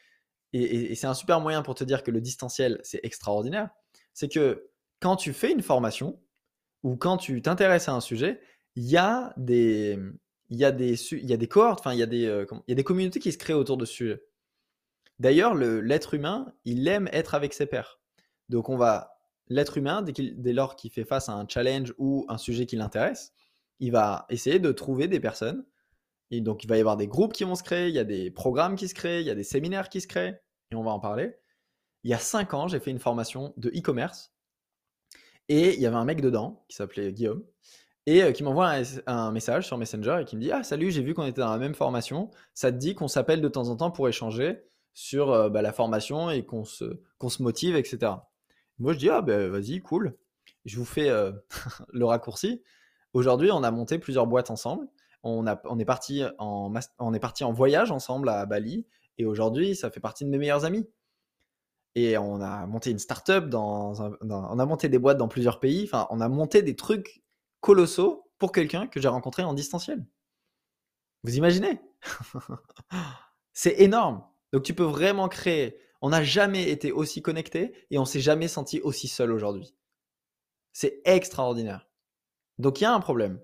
Et, 0.51 0.95
c'est 0.95 1.07
un 1.07 1.13
super 1.13 1.39
moyen 1.39 1.61
pour 1.61 1.75
te 1.75 1.83
dire 1.83 2.01
que 2.01 2.09
le 2.09 2.19
distanciel, 2.19 2.79
c'est 2.83 3.00
extraordinaire. 3.03 3.69
C'est 4.15 4.27
que 4.27 4.71
quand 5.00 5.17
tu 5.17 5.33
fais 5.33 5.51
une 5.51 5.61
formation 5.61 6.19
ou 6.81 6.95
quand 6.95 7.17
tu 7.17 7.43
t'intéresses 7.43 7.89
à 7.89 7.93
un 7.93 8.01
sujet, 8.01 8.41
il 8.75 8.85
y 8.85 8.97
a 8.97 9.35
des, 9.38 10.00
il 10.51 10.58
y 10.58 10.65
a 10.65 10.72
des, 10.72 10.93
il 11.13 11.25
y 11.25 11.34
a 11.34 11.38
des 11.38 11.48
cohortes, 11.48 11.79
enfin, 11.79 11.93
il 11.93 12.00
y, 12.00 12.03
a 12.03 12.08
des, 12.08 12.25
euh, 12.27 12.46
il 12.67 12.72
y 12.72 12.74
a 12.74 12.75
des 12.75 12.84
communautés 12.84 13.20
qui 13.20 13.31
se 13.31 13.39
créent 13.39 13.53
autour 13.53 13.77
de 13.77 13.86
ce 13.86 13.93
sujet. 13.93 14.24
D'ailleurs, 15.17 15.55
l'être 15.55 16.13
humain, 16.13 16.53
il 16.65 16.88
aime 16.88 17.10
être 17.12 17.34
avec 17.34 17.53
ses 17.53 17.65
pairs. 17.65 18.00
Donc, 18.50 18.70
on 18.70 18.77
va, 18.77 19.17
l'être 19.48 19.77
humain, 19.77 20.03
dès, 20.03 20.13
dès 20.13 20.53
lors 20.53 20.75
qu'il 20.75 20.91
fait 20.91 21.05
face 21.05 21.29
à 21.29 21.34
un 21.34 21.48
challenge 21.48 21.93
ou 21.98 22.25
un 22.29 22.38
sujet 22.38 22.65
qui 22.67 22.75
l'intéresse, 22.75 23.34
il 23.79 23.91
va 23.91 24.27
essayer 24.29 24.60
de 24.60 24.72
trouver 24.72 25.08
des 25.08 25.20
personnes 25.20 25.65
et 26.31 26.39
donc, 26.39 26.63
il 26.63 26.67
va 26.67 26.77
y 26.77 26.79
avoir 26.79 26.96
des 26.96 27.08
groupes 27.08 27.34
qui 27.34 27.43
vont 27.43 27.55
se 27.55 27.63
créer, 27.63 27.89
il 27.89 27.93
y 27.93 28.00
a 28.00 28.05
des 28.05 28.31
programmes 28.31 28.77
qui 28.77 28.88
se 28.88 28.96
créent, 28.96 29.22
il 29.22 29.27
y 29.27 29.29
a 29.29 29.36
des 29.36 29.43
séminaires 29.43 29.89
qui 29.89 30.00
se 30.00 30.08
créent, 30.08 30.41
et 30.72 30.75
on 30.75 30.84
va 30.84 30.91
en 30.91 31.00
parler. 31.00 31.36
Il 32.03 32.10
y 32.10 32.13
a 32.13 32.20
cinq 32.20 32.53
ans, 32.53 32.70
j'ai 32.70 32.79
fait 32.79 32.89
une 32.89 33.00
formation 33.00 33.53
de 33.58 33.70
e-commerce, 33.70 34.34
et 35.50 35.74
il 35.74 35.81
y 35.81 35.86
avait 35.86 35.98
un 35.98 36.05
mec 36.05 36.22
dedans 36.22 36.65
qui 36.70 36.77
s'appelait 36.77 37.12
Guillaume, 37.12 37.43
et 38.08 38.34
qui 38.34 38.43
m'envoie 38.43 38.74
un, 39.08 39.31
message 39.31 39.67
sur 39.67 39.77
Messenger 39.77 40.20
et 40.22 40.25
qui 40.25 40.36
me 40.36 40.41
dit 40.41 40.51
Ah, 40.51 40.63
salut, 40.63 40.91
j'ai 40.91 41.03
vu 41.03 41.13
qu'on 41.13 41.25
était 41.25 41.41
dans 41.41 41.51
la 41.51 41.58
même 41.58 41.75
formation, 41.75 42.29
ça 42.53 42.72
te 42.72 42.77
dit 42.77 42.96
qu'on 42.96 43.08
s'appelle 43.08 43.41
de 43.41 43.48
temps 43.48 43.70
en 43.70 43.75
temps 43.75 43.91
pour 43.91 44.08
échanger 44.08 44.63
sur 44.93 45.50
bah, 45.50 45.62
la 45.62 45.72
formation 45.72 46.29
et 46.29 46.46
qu'on 46.46 46.65
se, 46.65 47.00
qu'on 47.17 47.29
se 47.29 47.43
motive, 47.43 47.75
etc. 47.75 48.13
Moi, 48.79 48.93
je 48.93 48.98
dis 48.98 49.10
Ah, 49.10 49.22
ben 49.22 49.50
vas-y, 49.50 49.79
cool. 49.79 50.17
Je 50.65 50.77
vous 50.77 50.86
fais 50.86 51.10
le 51.93 52.05
raccourci. 52.05 52.62
Aujourd'hui, 53.13 53.51
on 53.51 53.63
a 53.63 53.72
monté 53.72 54.00
plusieurs 54.00 54.25
boîtes 54.27 54.51
ensemble 54.51 54.88
on, 55.24 55.79
est 55.79 55.86
parti 55.86 56.24
en, 56.38 56.74
on 57.00 57.13
est 57.13 57.20
parti 57.20 57.43
en 57.43 57.51
voyage 57.51 57.91
ensemble 57.91 58.29
à 58.29 58.46
Bali 58.46 58.86
et 59.17 59.25
aujourd'hui, 59.25 59.75
ça 59.75 59.91
fait 59.91 60.00
partie 60.00 60.25
de 60.25 60.29
mes 60.29 60.38
meilleurs 60.38 60.65
amis. 60.65 60.88
Et 61.93 62.17
on 62.17 62.39
a 62.41 62.65
monté 62.67 62.89
une 62.89 63.00
start-up, 63.00 63.50
dans, 63.50 63.93
on 64.22 64.60
a 64.60 64.65
monté 64.65 64.88
des 64.88 64.98
boîtes 64.98 65.17
dans 65.17 65.27
plusieurs 65.27 65.60
pays. 65.60 65.84
Enfin, 65.84 66.08
on 66.10 66.22
a 66.22 66.29
monté 66.29 66.62
des 66.62 66.75
trucs 66.75 67.21
colossaux 67.62 68.30
pour 68.38 68.51
quelqu'un 68.51 68.88
que 68.88 69.00
j'ai 69.00 69.08
rencontré 69.08 69.44
en 69.44 69.53
distanciel. 69.53 70.06
Vous 71.24 71.38
imaginez? 71.38 71.80
C'est 73.53 73.80
énorme. 73.80 74.24
Donc 74.51 74.63
tu 74.63 74.74
peux 74.74 74.84
vraiment 74.84 75.30
créer. 75.30 75.77
On 76.01 76.10
n'a 76.10 76.24
jamais 76.24 76.70
été 76.70 76.91
aussi 76.91 77.22
connecté 77.22 77.74
et 77.91 78.00
on 78.00 78.06
s'est 78.06 78.20
jamais 78.20 78.48
senti 78.48 78.82
aussi 78.82 79.08
seul 79.08 79.32
aujourd'hui. 79.32 79.75
C'est 80.74 81.01
extraordinaire. 81.06 81.88
Donc 82.58 82.82
il 82.82 82.86
y 82.86 82.88
a 82.88 82.94
un 82.94 83.00
problème. 83.00 83.39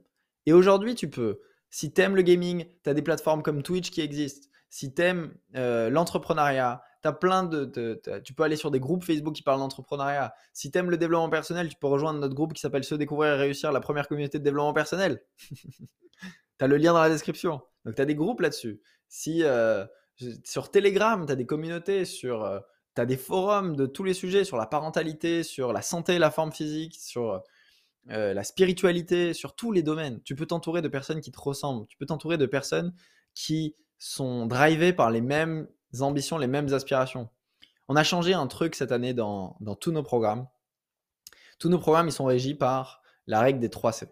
Et 0.46 0.54
aujourd'hui, 0.54 0.96
tu 0.96 1.10
peux, 1.10 1.42
si 1.70 1.94
tu 1.94 2.02
aimes 2.02 2.16
le 2.16 2.22
gaming, 2.22 2.66
tu 2.84 2.90
as 2.90 2.94
des 2.94 3.02
plateformes 3.02 3.44
comme 3.44 3.62
Twitch 3.62 3.92
qui 3.92 4.02
existent. 4.02 4.48
Si 4.70 4.94
tu 4.94 5.02
aimes 5.02 5.34
euh, 5.56 5.90
l'entrepreneuriat, 5.90 6.82
as 7.04 7.14
plein 7.14 7.44
de, 7.44 8.00
tu 8.24 8.34
peux 8.34 8.44
aller 8.44 8.56
sur 8.56 8.72
des 8.72 8.80
groupes 8.80 9.04
Facebook 9.04 9.36
qui 9.36 9.44
parlent 9.44 9.60
d'entrepreneuriat. 9.60 10.34
Si 10.54 10.72
tu 10.72 10.78
aimes 10.78 10.90
le 10.90 10.98
développement 10.98 11.30
personnel, 11.30 11.70
tu 11.70 11.76
peux 11.76 11.88
rejoindre 11.88 12.20
notre 12.20 12.36
groupe 12.36 12.54
qui 12.54 12.62
s'appelle 12.62 12.84
Se 12.84 12.96
découvrir 12.96 13.34
et 13.34 13.38
réussir, 13.38 13.72
la 13.72 13.80
première 13.80 14.08
communauté 14.08 14.40
de 14.40 14.44
développement 14.44 14.74
personnel. 14.74 15.22
tu 15.52 15.58
as 16.60 16.68
le 16.68 16.78
lien 16.78 16.94
dans 16.94 17.02
la 17.02 17.10
description. 17.10 17.62
Donc 17.86 17.96
tu 17.96 18.02
as 18.02 18.06
des 18.06 18.16
groupes 18.16 18.42
là-dessus. 18.42 18.82
Si 19.10 19.44
euh, 19.44 19.86
sur 20.44 20.72
Telegram, 20.72 21.26
tu 21.26 21.32
as 21.32 21.36
des 21.36 21.46
communautés, 21.46 22.06
sur 22.06 22.44
euh, 22.44 22.60
tu 22.96 23.02
as 23.02 23.06
des 23.06 23.18
forums 23.18 23.76
de 23.76 23.86
tous 23.86 24.04
les 24.04 24.14
sujets 24.14 24.44
sur 24.44 24.58
la 24.58 24.66
parentalité, 24.66 25.44
sur 25.44 25.74
la 25.74 25.82
santé, 25.82 26.18
la 26.20 26.32
forme 26.32 26.52
physique, 26.52 26.96
sur 26.96 27.44
euh, 28.10 28.34
la 28.34 28.44
spiritualité, 28.44 29.34
sur 29.34 29.56
tous 29.56 29.72
les 29.72 29.84
domaines. 29.84 30.22
Tu 30.24 30.36
peux 30.36 30.46
t'entourer 30.46 30.82
de 30.82 30.88
personnes 30.88 31.22
qui 31.22 31.32
te 31.32 31.40
ressemblent. 31.40 31.86
Tu 31.88 31.98
peux 31.98 32.06
t'entourer 32.06 32.38
de 32.38 32.46
personnes 32.46 32.94
qui 33.34 33.76
sont 34.00 34.46
drivées 34.46 34.94
par 34.94 35.12
les 35.12 35.22
mêmes 35.22 35.68
ambitions, 36.00 36.38
les 36.38 36.48
mêmes 36.48 36.74
aspirations. 36.74 37.30
On 37.88 37.96
a 37.96 38.04
changé 38.04 38.34
un 38.34 38.48
truc 38.48 38.76
cette 38.76 38.92
année 38.92 39.14
dans, 39.14 39.58
dans 39.62 39.76
tous 39.76 39.92
nos 39.92 40.04
programmes. 40.04 40.48
Tous 41.60 41.70
nos 41.70 41.80
programmes, 41.80 42.08
ils 42.08 42.14
sont 42.14 42.26
régis 42.26 42.58
par 42.58 43.02
la 43.26 43.40
règle 43.40 43.60
des 43.60 43.70
3 43.70 43.92
C. 43.92 44.08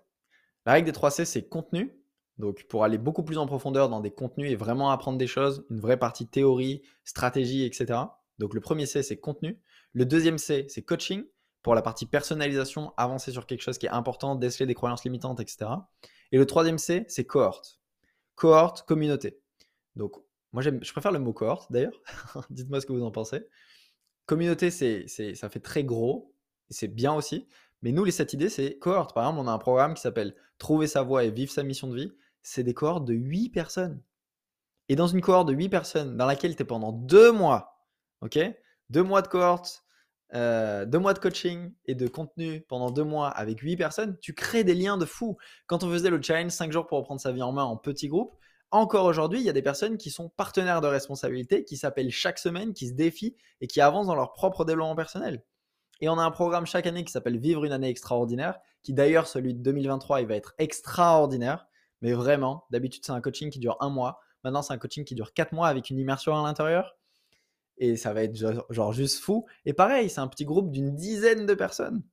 La 0.65 0.73
règle 0.73 0.87
des 0.87 0.93
3 0.93 1.11
C, 1.11 1.25
c'est 1.25 1.47
contenu. 1.47 2.01
Donc, 2.37 2.65
pour 2.67 2.83
aller 2.83 2.97
beaucoup 2.97 3.23
plus 3.23 3.37
en 3.37 3.45
profondeur 3.45 3.87
dans 3.87 4.01
des 4.01 4.11
contenus 4.11 4.51
et 4.51 4.55
vraiment 4.55 4.91
apprendre 4.91 5.17
des 5.17 5.27
choses, 5.27 5.65
une 5.69 5.79
vraie 5.79 5.97
partie 5.97 6.27
théorie, 6.27 6.81
stratégie, 7.03 7.63
etc. 7.63 7.99
Donc, 8.39 8.53
le 8.53 8.59
premier 8.59 8.85
C, 8.85 9.03
c'est 9.03 9.17
contenu. 9.17 9.59
Le 9.93 10.05
deuxième 10.05 10.37
C, 10.37 10.65
c'est 10.69 10.81
coaching 10.81 11.23
pour 11.61 11.75
la 11.75 11.81
partie 11.81 12.05
personnalisation, 12.05 12.93
avancer 12.97 13.31
sur 13.31 13.45
quelque 13.45 13.61
chose 13.61 13.77
qui 13.77 13.85
est 13.85 13.89
important, 13.89 14.35
déceler 14.35 14.65
des 14.65 14.75
croyances 14.75 15.03
limitantes, 15.03 15.39
etc. 15.39 15.65
Et 16.31 16.37
le 16.37 16.45
troisième 16.45 16.77
C, 16.77 17.05
c'est 17.07 17.25
cohorte. 17.25 17.79
Cohorte, 18.35 18.83
communauté. 18.83 19.39
Donc, 19.95 20.17
moi, 20.55 20.61
je 20.63 20.91
préfère 20.93 21.11
le 21.11 21.19
mot 21.19 21.33
cohorte 21.33 21.69
d'ailleurs. 21.69 22.01
Dites-moi 22.49 22.79
ce 22.79 22.85
que 22.85 22.93
vous 22.93 23.03
en 23.03 23.11
pensez. 23.11 23.45
Communauté, 24.25 24.71
c'est, 24.71 25.05
ça 25.35 25.49
fait 25.49 25.59
très 25.59 25.83
gros. 25.83 26.33
C'est 26.69 26.87
bien 26.87 27.13
aussi. 27.13 27.45
Mais 27.81 27.91
nous, 27.91 28.05
les 28.05 28.11
sept 28.11 28.31
idées, 28.31 28.47
c'est 28.47 28.79
cohorte. 28.79 29.13
Par 29.13 29.25
exemple, 29.25 29.41
on 29.41 29.49
a 29.49 29.51
un 29.51 29.57
programme 29.57 29.95
qui 29.95 30.01
s'appelle 30.01 30.33
Trouver 30.57 30.87
sa 30.87 31.03
voie 31.03 31.25
et 31.25 31.29
vivre 31.29 31.51
sa 31.51 31.63
mission 31.63 31.89
de 31.89 31.95
vie. 31.97 32.13
C'est 32.41 32.63
des 32.63 32.73
cohortes 32.73 33.03
de 33.03 33.13
8 33.13 33.49
personnes. 33.49 34.01
Et 34.87 34.95
dans 34.95 35.07
une 35.07 35.19
cohorte 35.19 35.49
de 35.49 35.53
8 35.53 35.67
personnes, 35.67 36.15
dans 36.15 36.25
laquelle 36.25 36.55
tu 36.55 36.61
es 36.61 36.65
pendant 36.65 36.93
deux 36.93 37.33
mois, 37.33 37.85
ok? 38.21 38.39
Deux 38.89 39.03
mois 39.03 39.21
de 39.21 39.27
cohorte, 39.27 39.83
euh, 40.35 40.85
deux 40.85 40.99
mois 40.99 41.13
de 41.13 41.19
coaching 41.19 41.73
et 41.83 41.95
de 41.95 42.07
contenu 42.07 42.61
pendant 42.69 42.91
deux 42.91 43.03
mois 43.03 43.27
avec 43.27 43.59
huit 43.59 43.75
personnes, 43.75 44.17
tu 44.21 44.33
crées 44.33 44.63
des 44.63 44.73
liens 44.73 44.97
de 44.97 45.05
fou. 45.05 45.35
Quand 45.67 45.83
on 45.83 45.91
faisait 45.91 46.09
le 46.09 46.21
challenge 46.21 46.53
5 46.53 46.71
jours 46.71 46.87
pour 46.87 46.99
reprendre 46.99 47.19
sa 47.19 47.33
vie 47.33 47.41
en 47.41 47.51
main 47.51 47.65
en 47.65 47.75
petit 47.75 48.07
groupe, 48.07 48.37
encore 48.75 49.05
aujourd'hui, 49.05 49.39
il 49.39 49.45
y 49.45 49.49
a 49.49 49.53
des 49.53 49.61
personnes 49.61 49.97
qui 49.97 50.09
sont 50.09 50.29
partenaires 50.29 50.81
de 50.81 50.87
responsabilité, 50.87 51.63
qui 51.63 51.77
s'appellent 51.77 52.11
chaque 52.11 52.39
semaine, 52.39 52.73
qui 52.73 52.87
se 52.87 52.93
défient 52.93 53.35
et 53.61 53.67
qui 53.67 53.81
avancent 53.81 54.07
dans 54.07 54.15
leur 54.15 54.33
propre 54.33 54.65
développement 54.65 54.95
personnel. 54.95 55.43
Et 56.01 56.09
on 56.09 56.19
a 56.19 56.23
un 56.23 56.31
programme 56.31 56.65
chaque 56.65 56.87
année 56.87 57.03
qui 57.03 57.11
s'appelle 57.11 57.37
Vivre 57.37 57.65
une 57.65 57.71
année 57.71 57.89
extraordinaire, 57.89 58.59
qui 58.83 58.93
d'ailleurs, 58.93 59.27
celui 59.27 59.53
de 59.53 59.59
2023, 59.59 60.21
il 60.21 60.27
va 60.27 60.35
être 60.35 60.53
extraordinaire. 60.57 61.67
Mais 62.01 62.13
vraiment, 62.13 62.65
d'habitude, 62.69 63.03
c'est 63.05 63.13
un 63.13 63.21
coaching 63.21 63.49
qui 63.49 63.59
dure 63.59 63.77
un 63.79 63.89
mois. 63.89 64.19
Maintenant, 64.43 64.61
c'est 64.61 64.73
un 64.73 64.77
coaching 64.77 65.05
qui 65.05 65.15
dure 65.15 65.33
quatre 65.33 65.53
mois 65.53 65.67
avec 65.67 65.89
une 65.89 65.97
immersion 65.97 66.37
à 66.37 66.43
l'intérieur 66.43 66.95
et 67.77 67.97
ça 67.97 68.13
va 68.13 68.23
être 68.23 68.35
genre, 68.69 68.93
juste 68.93 69.19
fou. 69.19 69.45
Et 69.65 69.73
pareil, 69.73 70.09
c'est 70.09 70.21
un 70.21 70.27
petit 70.27 70.45
groupe 70.45 70.71
d'une 70.71 70.95
dizaine 70.95 71.45
de 71.45 71.53
personnes. 71.53 72.03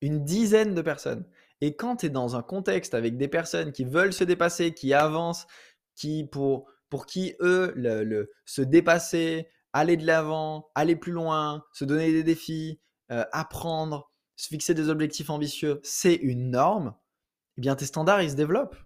Une 0.00 0.24
dizaine 0.24 0.74
de 0.74 0.82
personnes. 0.82 1.24
Et 1.60 1.76
quand 1.76 1.96
tu 1.96 2.06
es 2.06 2.10
dans 2.10 2.36
un 2.36 2.42
contexte 2.42 2.94
avec 2.94 3.16
des 3.16 3.28
personnes 3.28 3.72
qui 3.72 3.84
veulent 3.84 4.12
se 4.12 4.24
dépasser, 4.24 4.72
qui 4.74 4.92
avancent, 4.92 5.46
qui 5.94 6.24
pour, 6.24 6.68
pour 6.90 7.06
qui 7.06 7.34
eux, 7.40 7.72
le, 7.76 8.30
se 8.44 8.62
dépasser, 8.62 9.48
aller 9.72 9.96
de 9.96 10.06
l'avant, 10.06 10.70
aller 10.74 10.96
plus 10.96 11.12
loin, 11.12 11.64
se 11.72 11.84
donner 11.84 12.12
des 12.12 12.22
défis, 12.22 12.80
euh, 13.10 13.24
apprendre, 13.32 14.10
se 14.36 14.48
fixer 14.48 14.74
des 14.74 14.88
objectifs 14.90 15.30
ambitieux, 15.30 15.80
c'est 15.82 16.14
une 16.14 16.50
norme, 16.50 16.94
eh 17.56 17.60
bien 17.60 17.74
tes 17.74 17.86
standards, 17.86 18.22
ils 18.22 18.30
se 18.30 18.36
développent. 18.36 18.76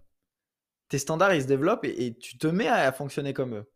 Tes 0.87 0.97
standards, 0.97 1.33
ils 1.33 1.43
se 1.43 1.47
développent 1.47 1.85
et 1.85 2.17
tu 2.17 2.37
te 2.37 2.47
mets 2.47 2.67
à 2.67 2.91
fonctionner 2.91 3.33
comme 3.33 3.55
eux. 3.55 3.71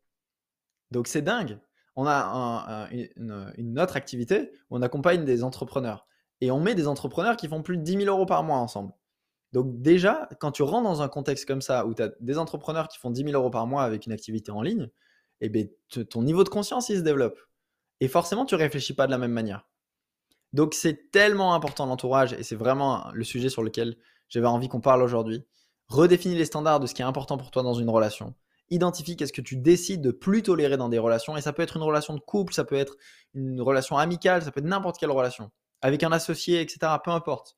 Donc 0.91 1.07
c'est 1.07 1.21
dingue. 1.21 1.59
On 1.95 2.05
a 2.07 2.89
une, 2.91 3.79
autre 3.79 3.95
activité 3.95 4.51
où 4.69 4.77
on 4.77 4.81
accompagne 4.81 5.23
des 5.23 5.43
entrepreneurs. 5.43 6.07
Et 6.41 6.51
on 6.51 6.59
met 6.59 6.75
des 6.75 6.87
entrepreneurs 6.87 7.37
qui 7.37 7.47
font 7.47 7.61
plus 7.61 7.77
de 7.77 7.83
10 7.83 8.03
000 8.03 8.03
euros 8.05 8.25
par 8.25 8.43
mois 8.43 8.57
ensemble. 8.57 8.93
Donc 9.53 9.81
déjà, 9.81 10.27
quand 10.39 10.51
tu 10.51 10.63
rentres 10.63 10.83
dans 10.83 11.01
un 11.01 11.07
contexte 11.07 11.45
comme 11.45 11.61
ça, 11.61 11.85
où 11.85 11.93
tu 11.93 12.01
as 12.01 12.11
des 12.19 12.37
entrepreneurs 12.37 12.87
qui 12.87 12.99
font 12.99 13.09
10 13.09 13.23
000 13.23 13.33
euros 13.33 13.49
par 13.49 13.67
mois 13.67 13.83
avec 13.83 14.05
une 14.05 14.11
activité 14.11 14.51
en 14.51 14.61
ligne, 14.61 14.89
eh 15.41 15.49
bien, 15.49 15.65
ton 16.09 16.23
niveau 16.23 16.43
de 16.43 16.49
conscience, 16.49 16.89
il 16.89 16.97
se 16.97 17.01
développe. 17.01 17.39
Et 18.01 18.07
forcément, 18.07 18.45
tu 18.45 18.55
réfléchis 18.55 18.93
pas 18.93 19.05
de 19.05 19.11
la 19.11 19.17
même 19.17 19.31
manière. 19.31 19.67
Donc 20.53 20.73
c'est 20.73 21.11
tellement 21.11 21.53
important 21.53 21.85
l'entourage, 21.85 22.33
et 22.33 22.43
c'est 22.43 22.55
vraiment 22.55 23.09
le 23.13 23.23
sujet 23.23 23.49
sur 23.49 23.63
lequel 23.63 23.97
j'avais 24.29 24.47
envie 24.47 24.67
qu'on 24.67 24.81
parle 24.81 25.03
aujourd'hui. 25.03 25.45
Redéfinis 25.87 26.35
les 26.35 26.45
standards 26.45 26.79
de 26.79 26.87
ce 26.87 26.93
qui 26.93 27.01
est 27.01 27.05
important 27.05 27.37
pour 27.37 27.51
toi 27.51 27.63
dans 27.63 27.73
une 27.73 27.89
relation 27.89 28.33
identifie 28.69 29.15
qu'est-ce 29.15 29.33
que 29.33 29.41
tu 29.41 29.57
décides 29.57 30.01
de 30.01 30.11
plus 30.11 30.43
tolérer 30.43 30.77
dans 30.77 30.89
des 30.89 30.97
relations. 30.97 31.37
Et 31.37 31.41
ça 31.41 31.53
peut 31.53 31.61
être 31.61 31.77
une 31.77 31.83
relation 31.83 32.13
de 32.13 32.19
couple, 32.19 32.53
ça 32.53 32.63
peut 32.63 32.75
être 32.75 32.95
une 33.33 33.61
relation 33.61 33.97
amicale, 33.97 34.41
ça 34.43 34.51
peut 34.51 34.59
être 34.59 34.65
n'importe 34.65 34.97
quelle 34.97 35.11
relation. 35.11 35.51
Avec 35.85 36.03
un 36.03 36.11
associé, 36.11 36.61
etc. 36.61 36.79
Peu 37.03 37.11
importe. 37.11 37.57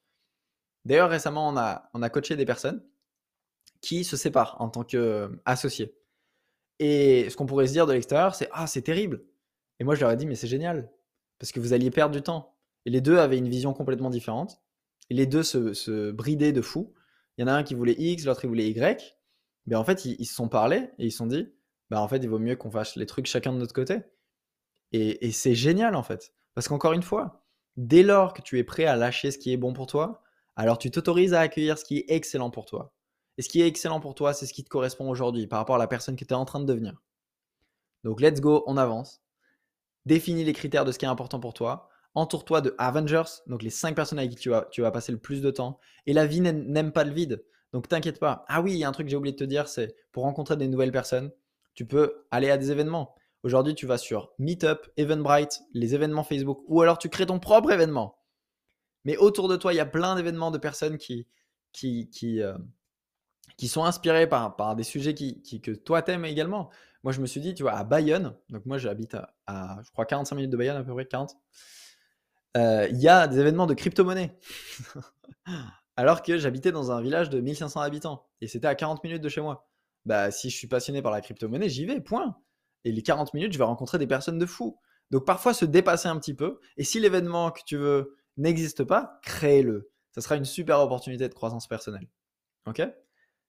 D'ailleurs, 0.86 1.10
récemment, 1.10 1.48
on 1.48 1.58
a, 1.58 1.90
on 1.94 2.02
a 2.02 2.10
coaché 2.10 2.36
des 2.36 2.46
personnes 2.46 2.84
qui 3.82 4.04
se 4.04 4.18
séparent 4.18 4.58
en 4.60 4.70
tant 4.70 4.84
qu'associés. 4.84 5.96
Et 6.80 7.30
ce 7.30 7.36
qu'on 7.38 7.46
pourrait 7.46 7.68
se 7.68 7.72
dire 7.72 7.88
de 7.88 7.94
l'extérieur, 7.94 8.36
c'est 8.36 8.50
Ah, 8.52 8.68
c'est 8.68 8.82
terrible. 8.82 9.24
Et 9.80 9.84
moi, 9.84 9.96
je 9.96 10.02
leur 10.02 10.12
ai 10.12 10.18
dit 10.18 10.26
Mais 10.26 10.36
c'est 10.36 10.48
génial. 10.48 10.92
Parce 11.40 11.52
que 11.52 11.60
vous 11.60 11.74
alliez 11.74 11.92
perdre 11.92 12.14
du 12.14 12.22
temps. 12.22 12.56
Et 12.86 12.90
les 12.90 13.02
deux 13.02 13.18
avaient 13.18 13.38
une 13.38 13.50
vision 13.50 13.74
complètement 13.74 14.10
différente. 14.10 14.62
Et 15.10 15.14
les 15.14 15.26
deux 15.26 15.44
se, 15.44 15.74
se 15.74 16.12
bridaient 16.12 16.52
de 16.52 16.62
fou. 16.62 16.94
Il 17.38 17.42
y 17.42 17.44
en 17.46 17.48
a 17.48 17.54
un 17.54 17.64
qui 17.64 17.76
voulait 17.76 17.96
X, 17.98 18.26
l'autre 18.26 18.44
il 18.44 18.48
voulait 18.48 18.70
Y. 18.70 19.18
Mais 19.68 19.76
en 19.76 19.84
fait, 19.84 20.06
ils, 20.06 20.26
se 20.26 20.34
sont 20.34 20.50
parlé 20.50 20.90
et 20.98 21.06
ils 21.06 21.12
se 21.12 21.18
sont 21.18 21.28
dit, 21.28 21.54
bah 21.90 22.02
en 22.02 22.08
fait, 22.08 22.18
il 22.18 22.30
vaut 22.30 22.40
mieux 22.40 22.56
qu'on 22.56 22.72
fasse 22.72 22.96
les 22.96 23.06
trucs 23.06 23.28
chacun 23.28 23.54
de 23.54 23.58
notre 23.58 23.74
côté. 23.74 24.00
Et, 24.94 25.32
c'est 25.32 25.56
génial 25.56 25.96
en 25.96 26.04
fait. 26.04 26.34
Parce 26.56 26.68
qu'encore 26.68 26.94
une 26.94 27.04
fois, 27.04 27.46
dès 27.78 28.04
lors 28.04 28.34
que 28.34 28.42
tu 28.42 28.60
es 28.60 28.64
prêt 28.64 28.86
à 28.86 28.96
lâcher 28.96 29.32
ce 29.32 29.38
qui 29.38 29.54
est 29.54 29.58
bon 29.58 29.74
pour 29.74 29.88
toi, 29.88 30.22
alors 30.56 30.78
tu 30.78 30.92
t'autorises 30.92 31.34
à 31.34 31.40
accueillir 31.40 31.78
ce 31.78 31.86
qui 31.86 32.00
est 32.00 32.06
excellent 32.10 32.50
pour 32.50 32.66
toi. 32.66 32.94
Et 33.38 33.44
ce 33.44 33.50
qui 33.50 33.62
est 33.62 33.68
excellent 33.68 34.00
pour 34.00 34.16
toi, 34.16 34.34
c'est 34.34 34.48
ce 34.48 34.54
qui 34.54 34.64
te 34.64 34.70
correspond 34.70 35.10
aujourd'hui 35.10 35.46
par 35.46 35.60
rapport 35.60 35.76
à 35.76 35.80
la 35.80 35.88
personne 35.88 36.16
que 36.16 36.26
tu 36.26 36.34
es 36.34 36.38
en 36.38 36.46
train 36.46 36.60
de 36.60 36.66
devenir. 36.66 37.02
Donc 38.04 38.20
let's 38.20 38.42
go, 38.42 38.64
on 38.66 38.78
avance. 38.78 39.22
Définis 40.06 40.44
les 40.44 40.54
critères 40.54 40.86
de 40.86 40.92
ce 40.92 40.98
qui 40.98 41.06
est 41.06 41.10
important 41.10 41.40
pour 41.40 41.54
toi. 41.54 41.90
Entoure-toi 42.16 42.62
de 42.62 42.74
Avengers, 42.80 43.44
donc 43.46 43.62
les 43.62 43.70
5 43.70 43.96
personnes 43.96 44.18
avec 44.18 44.32
qui 44.32 44.38
tu 44.38 44.50
vas, 44.50 44.68
tu 44.72 44.82
vas 44.82 44.90
passer 44.90 45.12
le 45.12 45.20
plus 45.20 45.42
de 45.42 45.52
temps. 45.52 45.80
Et 46.08 46.14
la 46.14 46.26
vie 46.26 46.42
n'aime 46.42 46.92
pas 46.92 47.04
le 47.04 47.12
vide. 47.12 47.46
Donc 47.74 47.88
t'inquiète 47.88 48.20
pas. 48.20 48.44
Ah 48.48 48.62
oui, 48.62 48.72
il 48.72 48.78
y 48.78 48.84
a 48.84 48.90
un 48.90 48.92
truc 48.92 49.06
que 49.06 49.12
j'ai 49.12 49.18
oublié 49.18 49.34
de 49.34 49.38
te 49.38 49.44
dire, 49.44 49.68
c'est 49.68 49.96
pour 50.12 50.24
rencontrer 50.24 50.58
des 50.58 50.68
nouvelles 50.68 50.92
personnes, 50.92 51.32
tu 51.76 51.86
peux 51.86 52.26
aller 52.32 52.50
à 52.50 52.58
des 52.58 52.72
événements. 52.72 53.14
Aujourd'hui, 53.48 53.76
tu 53.76 53.86
vas 53.86 53.98
sur 53.98 54.34
Meetup, 54.40 54.92
Eventbrite, 54.98 55.62
les 55.74 55.96
événements 55.96 56.26
Facebook, 56.26 56.66
ou 56.68 56.82
alors 56.82 56.98
tu 56.98 57.08
crées 57.08 57.28
ton 57.28 57.40
propre 57.40 57.72
événement. 57.72 58.18
Mais 59.06 59.16
autour 59.16 59.48
de 59.48 59.56
toi, 59.56 59.72
il 59.72 59.78
y 59.78 59.80
a 59.80 59.86
plein 59.86 60.18
d'événements 60.18 60.52
de 60.52 60.58
personnes 60.58 60.98
qui, 60.98 61.28
qui, 61.72 62.10
qui, 62.10 62.42
euh, 62.42 62.58
qui 63.56 63.70
sont 63.70 63.86
inspirées 63.86 64.28
par, 64.28 64.58
par 64.58 64.76
des 64.76 64.84
sujets 64.84 65.14
qui, 65.14 65.62
que 65.62 65.72
toi 65.72 66.02
t'aimes 66.02 66.26
également. 66.26 66.70
Moi, 67.04 67.14
je 67.14 67.22
me 67.22 67.26
suis 67.26 67.40
dit, 67.40 67.54
tu 67.54 67.64
vois, 67.64 67.72
à 67.72 67.86
Bayonne, 67.86 68.36
donc 68.50 68.66
moi 68.66 68.78
j'habite 68.80 69.16
à, 69.46 69.80
je 69.82 69.92
crois, 69.92 70.06
45 70.06 70.36
minutes 70.36 70.52
de 70.52 70.58
Bayonne, 70.58 70.76
à 70.76 70.84
peu 70.84 70.94
près 70.94 71.06
40, 71.06 71.38
euh, 72.58 72.86
il 72.92 72.98
y 72.98 73.08
a 73.08 73.30
des 73.30 73.40
événements 73.40 73.66
de 73.66 73.76
crypto-monnaie. 73.76 74.38
alors 75.96 76.22
que 76.22 76.38
j'habitais 76.38 76.74
dans 76.74 76.92
un 76.92 77.00
village 77.02 77.30
de 77.30 77.40
1500 77.40 77.80
habitants 77.80 78.28
et 78.42 78.50
c'était 78.50 78.68
à 78.68 78.76
40 78.76 79.06
minutes 79.06 79.22
de 79.22 79.30
chez 79.30 79.40
moi. 79.40 79.70
Bah, 80.06 80.32
si 80.32 80.50
je 80.50 80.58
suis 80.58 80.68
passionné 80.68 81.02
par 81.02 81.14
la 81.14 81.22
crypto-monnaie, 81.22 81.70
j'y 81.70 81.86
vais, 81.86 82.02
point. 82.02 82.36
Et 82.88 82.92
les 82.94 83.02
40 83.02 83.34
minutes, 83.34 83.52
je 83.52 83.58
vais 83.58 83.66
rencontrer 83.66 83.98
des 83.98 84.08
personnes 84.08 84.40
de 84.40 84.46
fous. 84.46 84.80
Donc 85.12 85.26
parfois 85.26 85.54
se 85.54 85.66
dépasser 85.66 86.08
un 86.08 86.18
petit 86.18 86.34
peu. 86.34 86.60
Et 86.78 86.86
si 86.86 87.02
l'événement 87.02 87.52
que 87.52 87.62
tu 87.66 87.76
veux 87.76 88.16
n'existe 88.38 88.86
pas, 88.86 89.20
crée-le. 89.24 89.92
Ça 90.14 90.22
sera 90.22 90.38
une 90.38 90.46
super 90.46 90.80
opportunité 90.80 91.28
de 91.28 91.34
croissance 91.34 91.68
personnelle. 91.68 92.08
Ok? 92.66 92.82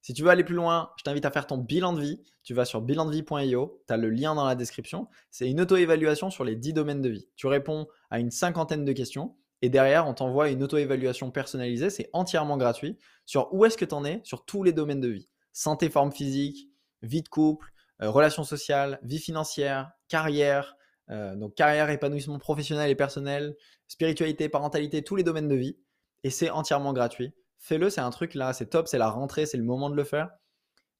Si 0.00 0.12
tu 0.12 0.22
veux 0.22 0.30
aller 0.30 0.44
plus 0.44 0.54
loin, 0.56 0.90
je 0.96 1.04
t'invite 1.04 1.24
à 1.24 1.30
faire 1.30 1.46
ton 1.46 1.58
bilan 1.58 1.92
de 1.92 2.00
vie. 2.00 2.20
Tu 2.42 2.52
vas 2.52 2.64
sur 2.64 2.80
bilandevie.io, 2.80 3.82
tu 3.86 3.92
as 3.92 3.96
le 3.96 4.10
lien 4.10 4.34
dans 4.34 4.44
la 4.44 4.56
description. 4.56 5.08
C'est 5.30 5.48
une 5.48 5.60
auto-évaluation 5.60 6.30
sur 6.30 6.44
les 6.44 6.56
10 6.56 6.72
domaines 6.72 7.02
de 7.02 7.08
vie. 7.08 7.28
Tu 7.36 7.46
réponds 7.46 7.86
à 8.10 8.18
une 8.18 8.30
cinquantaine 8.32 8.84
de 8.84 8.92
questions 8.92 9.36
et 9.62 9.68
derrière, 9.68 10.06
on 10.06 10.14
t'envoie 10.14 10.50
une 10.50 10.62
auto-évaluation 10.62 11.30
personnalisée, 11.30 11.90
c'est 11.90 12.10
entièrement 12.12 12.56
gratuit, 12.56 12.96
sur 13.26 13.52
où 13.52 13.64
est-ce 13.64 13.76
que 13.76 13.84
tu 13.84 13.94
en 13.94 14.04
es 14.04 14.20
sur 14.24 14.44
tous 14.44 14.62
les 14.62 14.72
domaines 14.72 15.00
de 15.00 15.08
vie? 15.08 15.28
Santé, 15.52 15.90
forme 15.90 16.12
physique, 16.12 16.68
vie 17.02 17.22
de 17.22 17.28
couple, 17.28 17.72
relations 18.06 18.44
sociales, 18.44 18.98
vie 19.02 19.18
financière, 19.18 19.90
carrière, 20.08 20.76
euh, 21.10 21.34
donc 21.36 21.54
carrière, 21.54 21.90
épanouissement 21.90 22.38
professionnel 22.38 22.90
et 22.90 22.94
personnel, 22.94 23.56
spiritualité, 23.88 24.48
parentalité, 24.48 25.02
tous 25.02 25.16
les 25.16 25.22
domaines 25.22 25.48
de 25.48 25.56
vie. 25.56 25.76
Et 26.24 26.30
c'est 26.30 26.50
entièrement 26.50 26.92
gratuit. 26.92 27.32
Fais-le, 27.58 27.90
c'est 27.90 28.00
un 28.00 28.10
truc 28.10 28.34
là, 28.34 28.52
c'est 28.52 28.66
top, 28.66 28.88
c'est 28.88 28.98
la 28.98 29.10
rentrée, 29.10 29.46
c'est 29.46 29.56
le 29.56 29.64
moment 29.64 29.90
de 29.90 29.96
le 29.96 30.04
faire. 30.04 30.30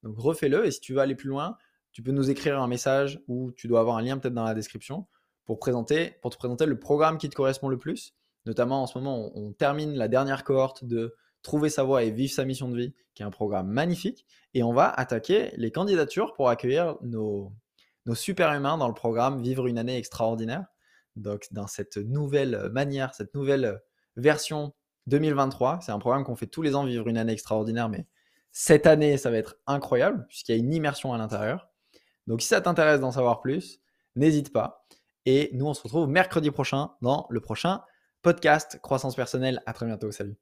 Donc 0.03 0.19
refais-le 0.19 0.67
et 0.67 0.71
si 0.71 0.81
tu 0.81 0.95
veux 0.95 1.01
aller 1.01 1.15
plus 1.15 1.29
loin, 1.29 1.57
tu 1.93 2.03
peux 2.03 2.13
nous 2.13 2.31
écrire 2.31 2.61
un 2.61 2.69
message 2.69 3.21
ou 3.29 3.53
tu 3.53 3.69
dois 3.69 3.81
avoir 3.81 3.97
un 3.97 4.03
lien 4.03 4.19
peut-être 4.19 4.35
dans 4.35 4.45
la 4.45 4.55
description 4.55 5.07
pour, 5.45 5.59
présenter, 5.59 6.17
pour 6.23 6.31
te 6.31 6.37
présenter 6.37 6.67
le 6.67 6.79
programme 6.79 7.19
qui 7.19 7.29
te 7.29 7.35
correspond 7.35 7.69
le 7.69 7.79
plus. 7.79 8.15
Notamment 8.47 8.83
en 8.83 8.87
ce 8.87 8.99
moment, 8.99 9.31
on, 9.35 9.53
termine 9.53 9.95
la 9.95 10.09
dernière 10.09 10.45
cohorte 10.45 10.85
de 10.85 11.15
Trouver 11.49 11.71
sa 11.71 11.83
voie 11.83 12.03
et 12.03 12.11
vivre 12.11 12.31
sa 12.31 12.45
mission 12.45 12.69
de 12.69 12.77
vie, 12.77 12.95
qui 13.15 13.23
est 13.23 13.25
un 13.25 13.31
programme 13.31 13.69
magnifique. 13.69 14.27
Et 14.53 14.63
on 14.63 14.75
va 14.75 14.91
attaquer 14.91 15.51
les 15.57 15.71
candidatures 15.71 16.35
pour 16.35 16.51
accueillir 16.51 16.97
nos, 17.01 17.55
nos 18.05 18.15
super 18.15 18.53
humains 18.53 18.77
dans 18.77 18.87
le 18.87 18.93
programme 18.93 19.41
Vivre 19.41 19.67
une 19.67 19.79
année 19.79 19.97
extraordinaire. 19.97 20.67
Donc 21.17 21.47
dans 21.51 21.67
cette 21.67 21.97
nouvelle 21.97 22.69
manière, 22.71 23.15
cette 23.15 23.35
nouvelle 23.35 23.81
version 24.17 24.75
2023, 25.07 25.79
c'est 25.81 25.91
un 25.91 25.99
programme 25.99 26.23
qu'on 26.23 26.37
fait 26.37 26.49
tous 26.49 26.61
les 26.61 26.75
ans, 26.75 26.85
Vivre 26.85 27.09
une 27.09 27.17
année 27.17 27.33
extraordinaire, 27.33 27.89
mais 27.89 28.07
cette 28.53 28.87
année, 28.87 29.17
ça 29.17 29.31
va 29.31 29.39
être 29.39 29.57
incroyable 29.67 30.27
puisqu'il 30.29 30.53
y 30.53 30.55
a 30.55 30.59
une 30.59 30.75
immersion 30.75 31.15
à 31.15 31.17
l'intérieur. 31.17 31.71
Donc 32.27 32.43
si 32.43 32.49
ça 32.49 32.61
t'intéresse 32.61 33.01
d'en 33.01 33.13
savoir 33.13 33.41
plus, 33.41 33.81
n'hésite 34.17 34.53
pas. 34.53 34.85
Et 35.25 35.49
nous, 35.55 35.65
on 35.65 35.73
se 35.73 35.81
retrouve 35.81 36.11
mercredi 36.11 36.51
prochain 36.51 36.91
dans 37.01 37.27
le 37.31 37.41
prochain 37.41 37.81
podcast 38.21 38.79
Croissance 38.83 39.17
personnelle. 39.17 39.63
À 39.65 39.73
très 39.73 39.87
bientôt. 39.87 40.11
Salut. 40.13 40.37